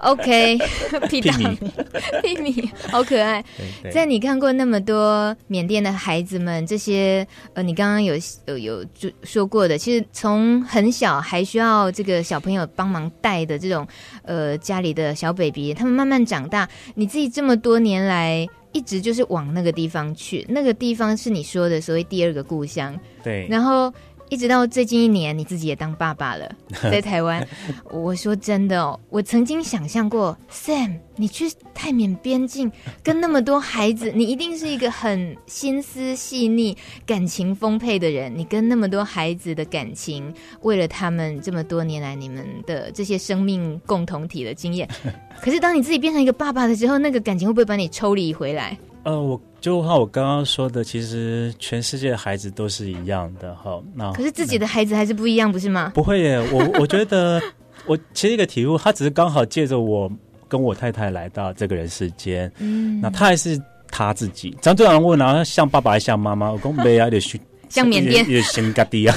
[0.00, 1.56] OK，P 大米，
[2.20, 3.44] P 米，好可爱。
[3.92, 7.24] 在你看过那么多缅甸的孩子们，这些
[7.54, 8.16] 呃，你刚刚有
[8.46, 13.86] 有有就说过的，其实从很小还需要这个小朋友帮忙带的这种
[14.24, 18.44] 呃家里的小 baby，他们慢慢长大，你自己这么多年来。
[18.78, 22.96] 一直就是往那个地方去，那个地方是你说的所谓第二个故乡。
[23.24, 23.92] 对，然后
[24.30, 26.50] 一直到最近一年，你自己也当爸爸了，
[26.90, 27.46] 在台湾。
[27.90, 32.70] 我说真的哦，我曾经想象过，Sam，你去泰缅边境，
[33.02, 36.76] 跟那么多孩子，你一定是一个很心思细腻、
[37.06, 38.32] 感情丰沛的人。
[38.36, 44.86] 你跟那么多孩子的感情，为了他们这么多年来你们的这些生命共同体的经验。
[45.40, 48.76] 可是当你自己变成一个爸爸的时候，那个感情会不会把你抽离回来？
[49.04, 53.80] 呃，我就像我刚刚说的，其实全世界的孩子都是一样的哈。
[53.94, 55.92] 那可是自己的孩子还是不一样，不是吗？
[55.96, 57.42] 不会耶，我我觉得
[57.86, 60.10] 我其实一个体悟，他只是刚好借着我
[60.46, 64.56] 跟我太太来到这个人世间，嗯，那他还是他自己。
[64.62, 66.50] 这样对人问啊，像爸爸还像妈妈？
[66.52, 67.18] 我讲没啊，就
[67.68, 69.16] 像缅甸，也像家弟啊，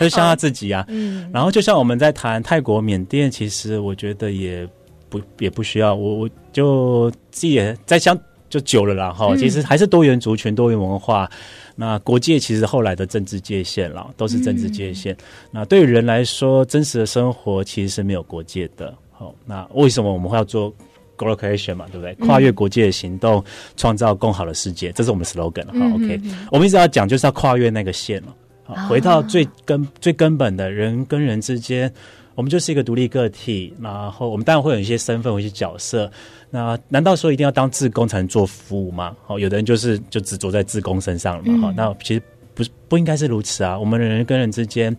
[0.00, 0.84] 就像他自己啊。
[0.88, 4.68] 嗯，然后就像我们在谈泰国、缅甸，其实我觉得也。
[5.12, 8.18] 不也不需要，我我就自己也在想，
[8.52, 9.34] 就久了啦哈。
[9.34, 11.26] 其实还是多元族群、多元文化。
[11.74, 15.14] 那国界其实后来的政治界限了，都是政治界限。
[15.14, 15.16] 嗯、
[15.52, 18.94] 那对于人来说，真实的生活其实是没有国界的。
[19.10, 20.70] 好，那为什么我们会要做
[21.16, 21.86] co-creation 嘛？
[21.90, 22.14] 对不对？
[22.26, 23.42] 跨越国界的行动，
[23.74, 25.64] 创造更好的世界，这是我们 slogan。
[25.66, 28.36] 好，OK，我们一直要讲，就是要跨越那个线了。
[28.64, 31.90] 好，回到最根最根本的人跟人之间，
[32.34, 33.72] 我们就是一个独立个体。
[33.80, 36.10] 然后我们当然会有一些身份，有一些角色。
[36.50, 39.16] 那难道说一定要当志工才能做服务吗？
[39.24, 41.68] 好，有的人就是就执着在志工身上了嘛。
[41.68, 42.22] 好，那其实
[42.54, 43.78] 不是不应该是如此啊。
[43.78, 44.94] 我们人跟人之间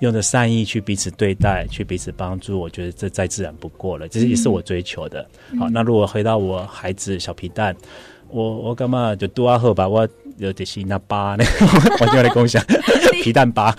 [0.00, 4.08] 用的善意去彼此对待，去彼此帮助，我觉得这再自然不过了。
[4.08, 5.26] 这是也是我追求的。
[5.58, 7.76] 好，那如果回到我孩子小皮蛋，
[8.30, 10.08] 我我干嘛就多阿赫吧我。
[10.38, 11.44] 有点是那巴呢，
[12.00, 12.62] 完全来共享
[13.22, 13.74] 皮蛋巴，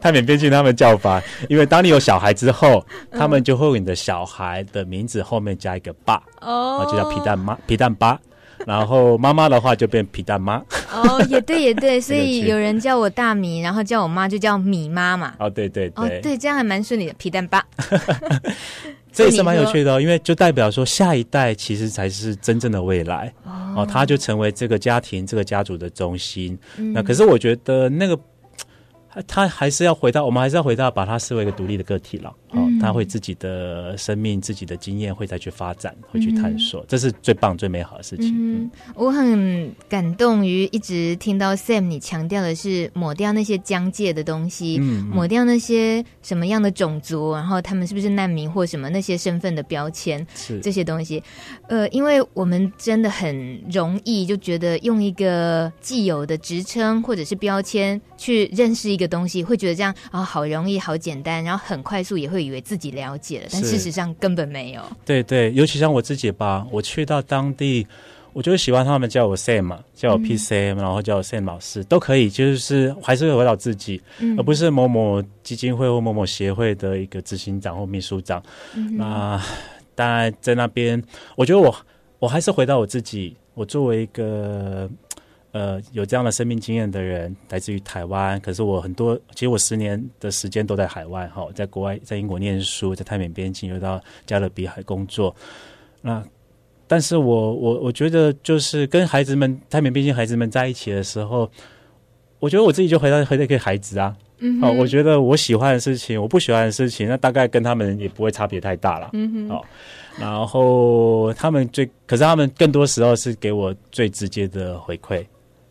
[0.00, 8.18] 泰缅边境他们叫法，因为当你有小孩之后，他们就会有你的小孩的名字后面加一个爸，哦，就叫皮蛋妈、皮蛋巴，
[8.66, 10.62] 然后妈妈的话就变皮蛋妈。
[10.92, 15.34] 哦，也对也对， 所以有人叫我大米，然后叫我妈就叫米妈嘛。
[15.38, 17.64] 哦，对对对，哦对，这样还蛮顺利的，皮蛋爸。
[19.12, 23.32] 这也是蛮有趣的哦， 因为就代表说下一代其实才是真正的未来
[23.76, 26.58] 哦，他就成为这个家庭、这个家族的中心。
[26.76, 28.18] 嗯、那可是我觉得那个。
[29.26, 32.34] 他还是要回到，我们还是要回到，把他视为一个独立的个体了。
[32.50, 38.34] 哦，他会自己的生命、自己的经验会再去发展，会去探索，这是最棒、最美好的事情。
[38.36, 51.22] 嗯，我很感动于一直听到 Sam 你强调的是抹掉那些疆界的东西，嗯，抹掉那些什么样的种族，然后他们是不是难民或什么那些身份的标签，是这些东西。
[51.68, 59.10] 呃，因为我们真的很容易就觉得用一个既有的职称或者是标签去认识一个。
[59.10, 64.80] 东西会觉得这样啊、哦，好容易，好简单，然后很快速，也会以为自己了解了，但事实上根本没有。
[65.04, 67.84] 对对，尤其像我自己吧，我去到当地，
[68.32, 78.40] 我就喜欢他们叫我 Sam 嘛，叫我 PCM，、嗯、然后叫我 Sam 老师都可以，就是还是会回到自己，嗯、而不是某某基金会或某某协会的一个执行长或秘书长。
[78.76, 79.42] 嗯、那
[79.96, 81.02] 当然在那边，
[81.34, 81.74] 我觉得我
[82.20, 84.88] 我还是回到我自己，我作为一个。
[85.52, 95.34] 呃，有这样的生命经验的人来自于台湾，可是我很多，其实我十年的时间都在海外哈，在国外，在英国念书，在泰缅边境又到加勒比海工作。
[96.00, 96.24] 那，
[96.86, 101.50] 但是我我我觉得，就是跟孩子们泰缅边境孩子们在一起的时候，
[102.38, 109.64] 我觉得我自己就回到回到一个孩子啊，嗯，哦，我觉得我喜欢的事情，我不喜欢的事情，那大概跟他们也不会差别太大了，嗯哼，好，
[110.16, 115.26] 然后他们最，可是他们更多时候是给我最直接的回馈。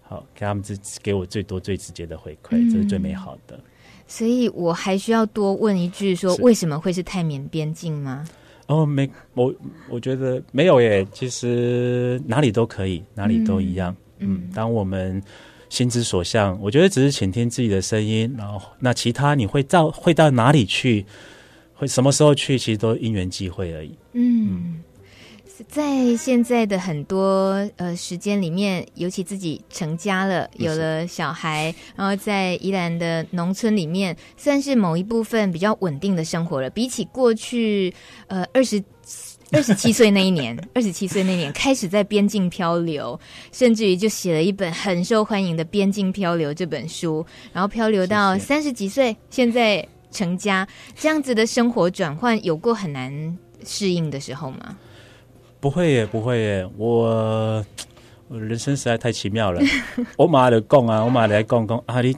[0.10, 3.60] 好，给他们最给我最多最直接的回馈，嗯、这是最美好的。
[4.08, 8.28] 所以我还需要多问一句说，说为什么会是泰缅边境吗？
[8.66, 9.54] 哦，没，我
[9.88, 11.06] 我觉得没有耶。
[11.14, 13.96] 其实哪里都可以，哪里都一样。
[14.18, 15.22] 嗯，嗯，当我们
[15.70, 21.06] 心之所向，我觉得只是倾听自己的声音，然后那其他你会到会到哪里去，
[21.76, 23.92] 会什么时候去，其实都因缘际会而已。
[24.14, 24.50] 嗯。
[24.50, 24.84] 嗯
[25.68, 36.70] 在现在的很多呃时间里面，尤其自己成家了，有了小孩，然后在宜兰的农村里面，算是某一部分比较稳定的生活了。
[36.70, 37.94] 比起过去
[38.28, 38.82] 呃二十
[39.52, 43.20] 二十七岁那一年， 二十七岁那年开始在边境漂流，
[43.52, 54.78] 甚至于就写了一本很受欢迎的《边境漂流》这本书，然后漂流到三十几岁，现在成家，这样子的生活转换，有过很难适应的时候吗？
[55.60, 57.64] 不会耶，不会耶，我
[58.30, 59.62] 我人生实在太奇妙了。
[60.18, 62.16] 我妈的讲啊，我妈来讲讲啊，你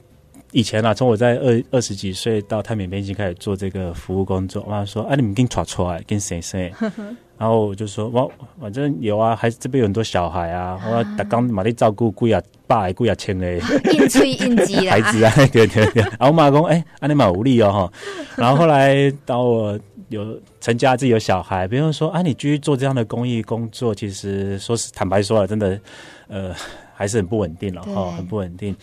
[0.51, 6.71] 以前啊，从我在二二十几岁到泰缅边境开始做这个服务工作，我妈说啊，你们给你闯出来，跟谁谁？
[7.39, 13.59] 然后我就说，我反正有啊，还是这边有很多小孩啊，我打刚马力照顾贵啊，爸还贵啊，亲嘞，
[13.91, 16.03] 应催应急 孩子啊，对对对。
[16.03, 17.91] 然后我妈讲，哎，啊你蛮无力哦哈。
[18.35, 19.79] 然后后来当我。
[20.11, 25.79] 有成家自己有小孩，比如说啊，你继续做这样的公益工作，其实说是坦白说了，真的，
[26.27, 26.53] 呃，
[26.93, 28.75] 还是很不稳定了哈，对很不稳定。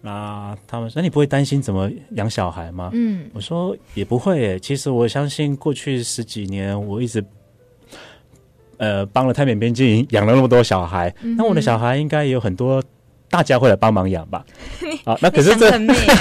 [0.00, 2.90] 那他们说，那你不会担心怎么养小孩吗？
[2.94, 4.60] 嗯，我说也不会诶。
[4.60, 7.24] 其实我相信过去十几年，我一直
[8.76, 12.82] 呃帮了泰缅边境养了那么多小孩，那、我的小孩应该也有很多。
[13.28, 14.44] 大家会来帮忙养吧？
[15.04, 15.70] 啊，那可是这，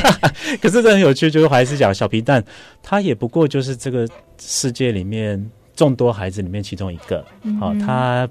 [0.62, 2.44] 可是这很有趣，就是还是讲小皮蛋，
[2.82, 4.08] 他也不过就是这个
[4.40, 7.24] 世界里面众多孩子里面其中一个。
[7.60, 8.28] 好、他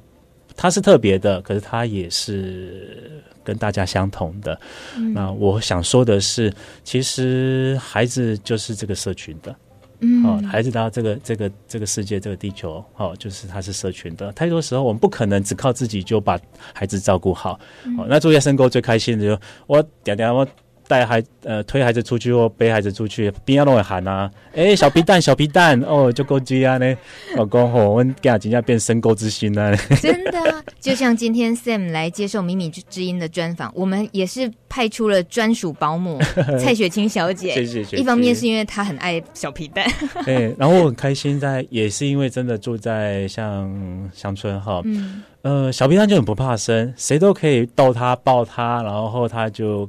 [0.56, 4.58] 他是特别的，可是他也是跟大家相同的。
[4.96, 6.52] 嗯、那我想说的是，
[6.82, 9.54] 其实孩子就是这个社群的。
[10.00, 14.32] 嗯，哦，孩子到这个这个这个世界这个地球，哦，就是他是社群的。
[14.32, 16.38] 太多时候我们不可能只靠自己就把
[16.72, 17.58] 孩子照顾好。
[17.84, 20.46] 嗯、哦，那作业生沟最开心的就我点点我。
[20.86, 24.30] 带孩呃推孩子出去或背孩子出去，边要都会喊啊！
[24.54, 26.96] 哎、欸，小皮蛋，小皮蛋哦，就够鸡啊呢！
[27.36, 29.74] 老公吼，我们给他今天变深沟之心啊！
[30.00, 36.20] 真的，就像今天 Sam 来接受米米之音的专访，我们也是派出了专属保姆
[36.60, 37.62] 蔡雪清小姐。
[37.92, 39.84] 一方面是因为她很爱小皮蛋，
[40.26, 49.88] 哎、欸，然后我很开心在，也是因为真的住在像乡村哈，嗯，呃，小皮蛋就很不怕生，谁都可以逗他抱他，然后他就。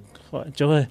[0.53, 0.85] 就会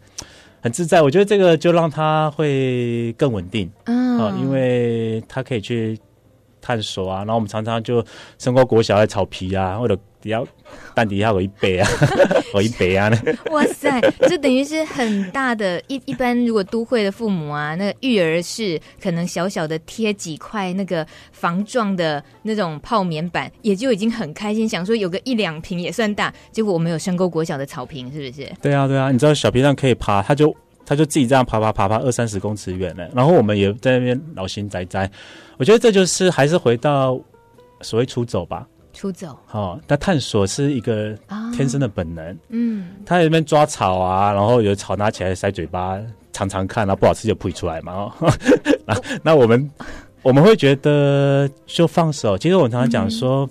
[0.61, 5.99] 很自在，我觉得这个就让他会更稳定，嗯、哦，因为他可以去
[6.61, 7.19] 探索啊。
[7.19, 8.05] 然后我们常常就
[8.39, 10.43] 生活国小在草皮啊，或者底下
[10.95, 11.87] 蛋底下有一杯啊，
[12.55, 13.13] 有一杯啊。
[13.51, 26.33] 哇塞，这等于是很大的一一般，如果都会的父母啊，那个育儿室可能小小的贴几块那个防撞的那种泡棉板，也就已经很开心，想说有个一两平也算大。
[26.51, 28.51] 结果我们有深沟国小的草坪，是不是？
[28.63, 30.57] 对啊，对啊，你知道小皮蛋可以爬，他就
[30.87, 33.07] 他就自己这样爬爬爬爬二三十公尺远了。
[33.15, 35.11] 然后我们也在那边老心栽栽。
[35.59, 37.21] 我觉得这就是还是回到
[37.83, 38.67] 所谓出走吧。
[38.95, 41.15] 出走，哦，那探索是一个
[41.53, 42.33] 天生的本能。
[42.33, 45.99] 哦、嗯，他在那边抓草啊，然后有草拿起来塞嘴巴
[46.33, 47.93] 尝尝看，然后不好吃就吐出来嘛。
[47.93, 48.13] 哦，
[48.87, 49.71] 那那我们
[50.23, 52.39] 我们会觉得就放手。
[52.39, 53.51] 其实我常常讲说，嗯、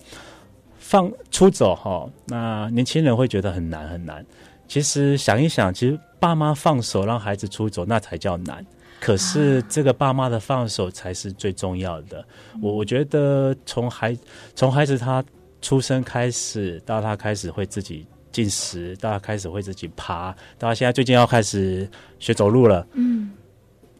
[0.79, 4.25] 放出走哈、哦，那年轻人会觉得很难很难。
[4.67, 8.65] 其实想一想，其实爸妈放手让孩子出走，那才叫难。
[9.04, 12.26] 可是这个爸妈的放手才是最重要的。
[12.62, 14.18] 我我觉得从孩
[14.56, 15.22] 从孩子他
[15.62, 21.86] 出生开始，到他开始会自己进食，到他开始会自己爬，到他现在最近要开始
[22.18, 22.88] 学走路了。
[22.93, 23.32] 嗯，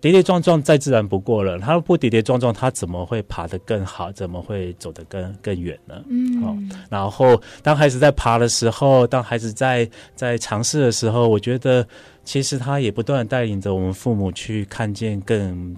[0.04, 1.58] 跌跌撞撞再自然不过了。
[1.58, 4.12] 他不跌跌撞撞，他怎么会爬得更好？
[4.12, 5.95] 怎么会走得更更远呢？
[6.10, 6.58] 嗯，哦，
[6.89, 11.88] 然后当孩子在爬的时候，当孩子在在尝试的时候，我觉得。
[12.26, 15.76] 其实他也不断带领着我们父母去看见更、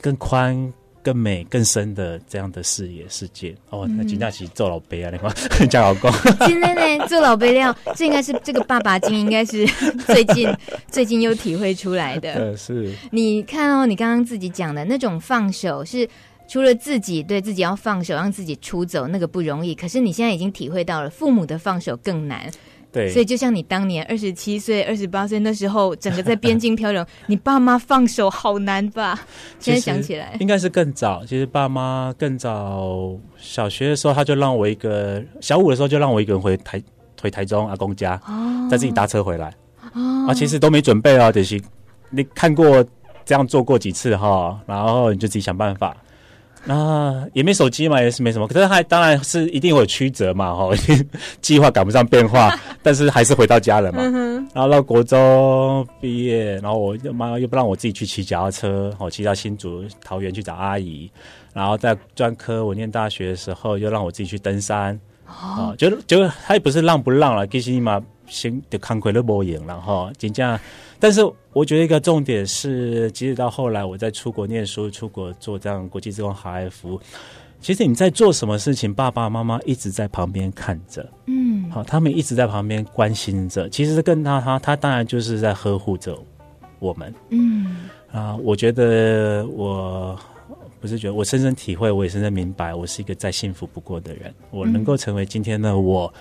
[0.00, 0.72] 更宽、
[1.02, 3.54] 更美、更深的这样的视野世界。
[3.70, 5.32] 哦，那金佳琪做老辈啊，你看
[5.68, 6.10] 叫老公。
[6.46, 9.66] 今天呢，做老辈料，这应该是这个爸爸经，应该是
[10.06, 10.48] 最近
[10.88, 12.32] 最近又体会出来的。
[12.32, 12.92] 呃，是。
[13.10, 16.08] 你看哦，你刚刚自己讲的那种放手，是
[16.48, 19.74] 除了自己对自己要放手，让自己出走，那个不容易。
[19.74, 22.50] 可是你现在已经体会到了，父母的放手更难。
[22.92, 29.18] 对，所以就像你当年二十七岁、二十八岁那时候，整个在边境漂流， 你爸妈放手好难吧？
[29.58, 31.24] 现在想起来，应该是更早。
[31.24, 36.82] 其实爸妈更早，小学的时候他就让我一个，小五的时候就让我一个人回台
[37.22, 39.54] 回台中阿公家，哦，再自己搭车回来。
[39.92, 41.60] 哦，啊，其实都没准备啊，就是
[42.10, 42.84] 你看过
[43.24, 45.96] 这样做过几次哈，然后你就自己想办法。
[46.66, 48.46] 啊，也没手机嘛，也是没什么。
[48.46, 50.68] 可是还当然是一定会有曲折嘛， 哈，
[51.40, 54.02] 计划赶不上变化， 但是还是回到家了嘛。
[54.54, 61.10] 然后到国中毕业，然后我妈又不让我自己去骑脚踏车，我骑到新竹桃园去找阿姨。
[61.52, 64.98] 然后在专科我念大学的时候，又让我自己去登山。
[65.26, 70.58] 哦，就就他也不是让不让了，其实嘛，先就看亏了无赢了哈，就这样。
[71.00, 71.20] 但是
[71.54, 77.00] 我觉得一个重点是，即使到后来我在出国念书、出国做这样国际志工海外服务，
[77.60, 83.68] 其实你在做什么事情，爸爸妈妈一直在旁边看着，嗯，好，他们一直在旁边关心着。
[83.68, 86.16] 其实跟他他他当然就是在呵护着
[86.78, 90.18] 我们，嗯啊，我觉得我
[90.80, 96.12] 不是觉得我深深体会，我也深深明白，我是一个再幸福不过的人，我能够成为今天的我，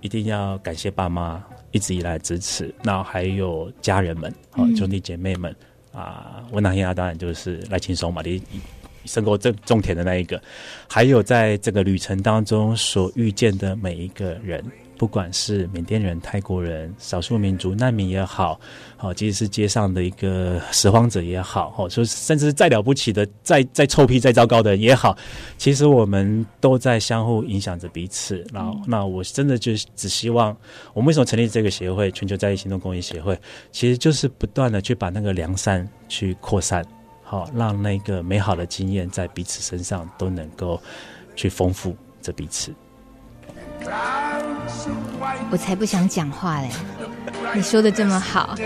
[0.00, 1.42] 一定要感谢爸妈。
[1.74, 5.52] 一直以来支持，那还有家人们、哦、兄弟姐妹们
[5.92, 8.40] 啊，我那天啊，当然就是来轻松嘛，你
[9.04, 10.40] 生过这种田的那一个，
[10.88, 14.64] 还有在这个旅程当中所遇见的每一个人。
[15.04, 18.58] 不管是缅甸人、泰国人、少数民族难民也好，
[18.96, 25.14] 好，即使是街上的一个拾荒者也好，哦，说甚至再了不起的、再再臭屁、再糟糕的人也好，
[25.58, 28.42] 其实我们都在相互影响着彼此。
[28.50, 30.56] 然后，那我真的就只希望，
[30.94, 33.38] 我们为什么成立这个协会——全球在地行动公益协会，
[33.72, 36.82] 其实就是不断的去把那个良善去扩散，
[37.22, 40.80] 好，让那个美好的经验在彼此身上都能够
[41.36, 42.74] 去丰富着彼此。
[45.50, 46.68] 我才不想讲话嘞！
[47.54, 48.56] 你说的这么好，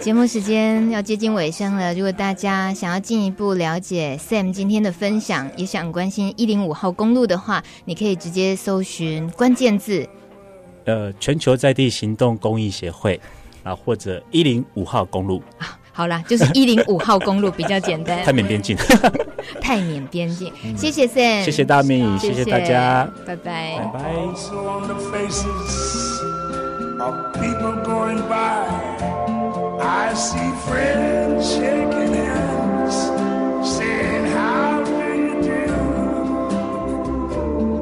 [0.00, 1.94] 节目时间要接近尾声了。
[1.94, 10.08] 如果大家想要进一步了解 Sam 今天的分享，也想关心一零五号公路的话，你可以直接搜寻关键字，
[10.84, 13.20] 呃，全球在地行动公益协会
[13.62, 15.42] 啊，或者一零五号公路。
[15.92, 18.24] 好啦，就是一零五号公路比较简单。
[18.24, 18.76] 泰缅边境，
[19.60, 24.00] 泰缅边境，谢谢 Sam，谢谢大米，谢谢大家，拜拜，拜拜。
[24.14, 26.22] Also on the faces
[26.98, 28.66] of people going by,
[29.80, 33.10] I see friends shaking hands,
[33.62, 35.66] saying, How do you do?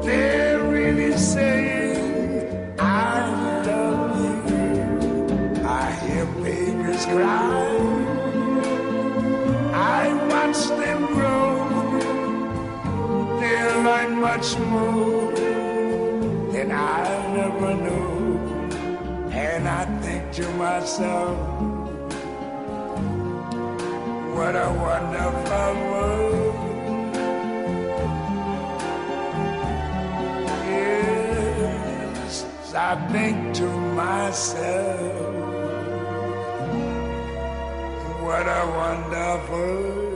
[0.03, 2.47] They're really saying,
[2.77, 3.23] I
[3.65, 4.35] love you.
[5.65, 7.70] I hear babies cry.
[10.51, 11.49] Watch them grow.
[13.39, 15.31] They'll learn much more
[16.51, 18.37] than I never knew.
[19.31, 21.37] And I think to myself,
[24.35, 26.55] what a wonderful world.
[30.67, 32.45] Yes,
[32.75, 35.13] I think to myself,
[38.21, 40.10] what a wonderful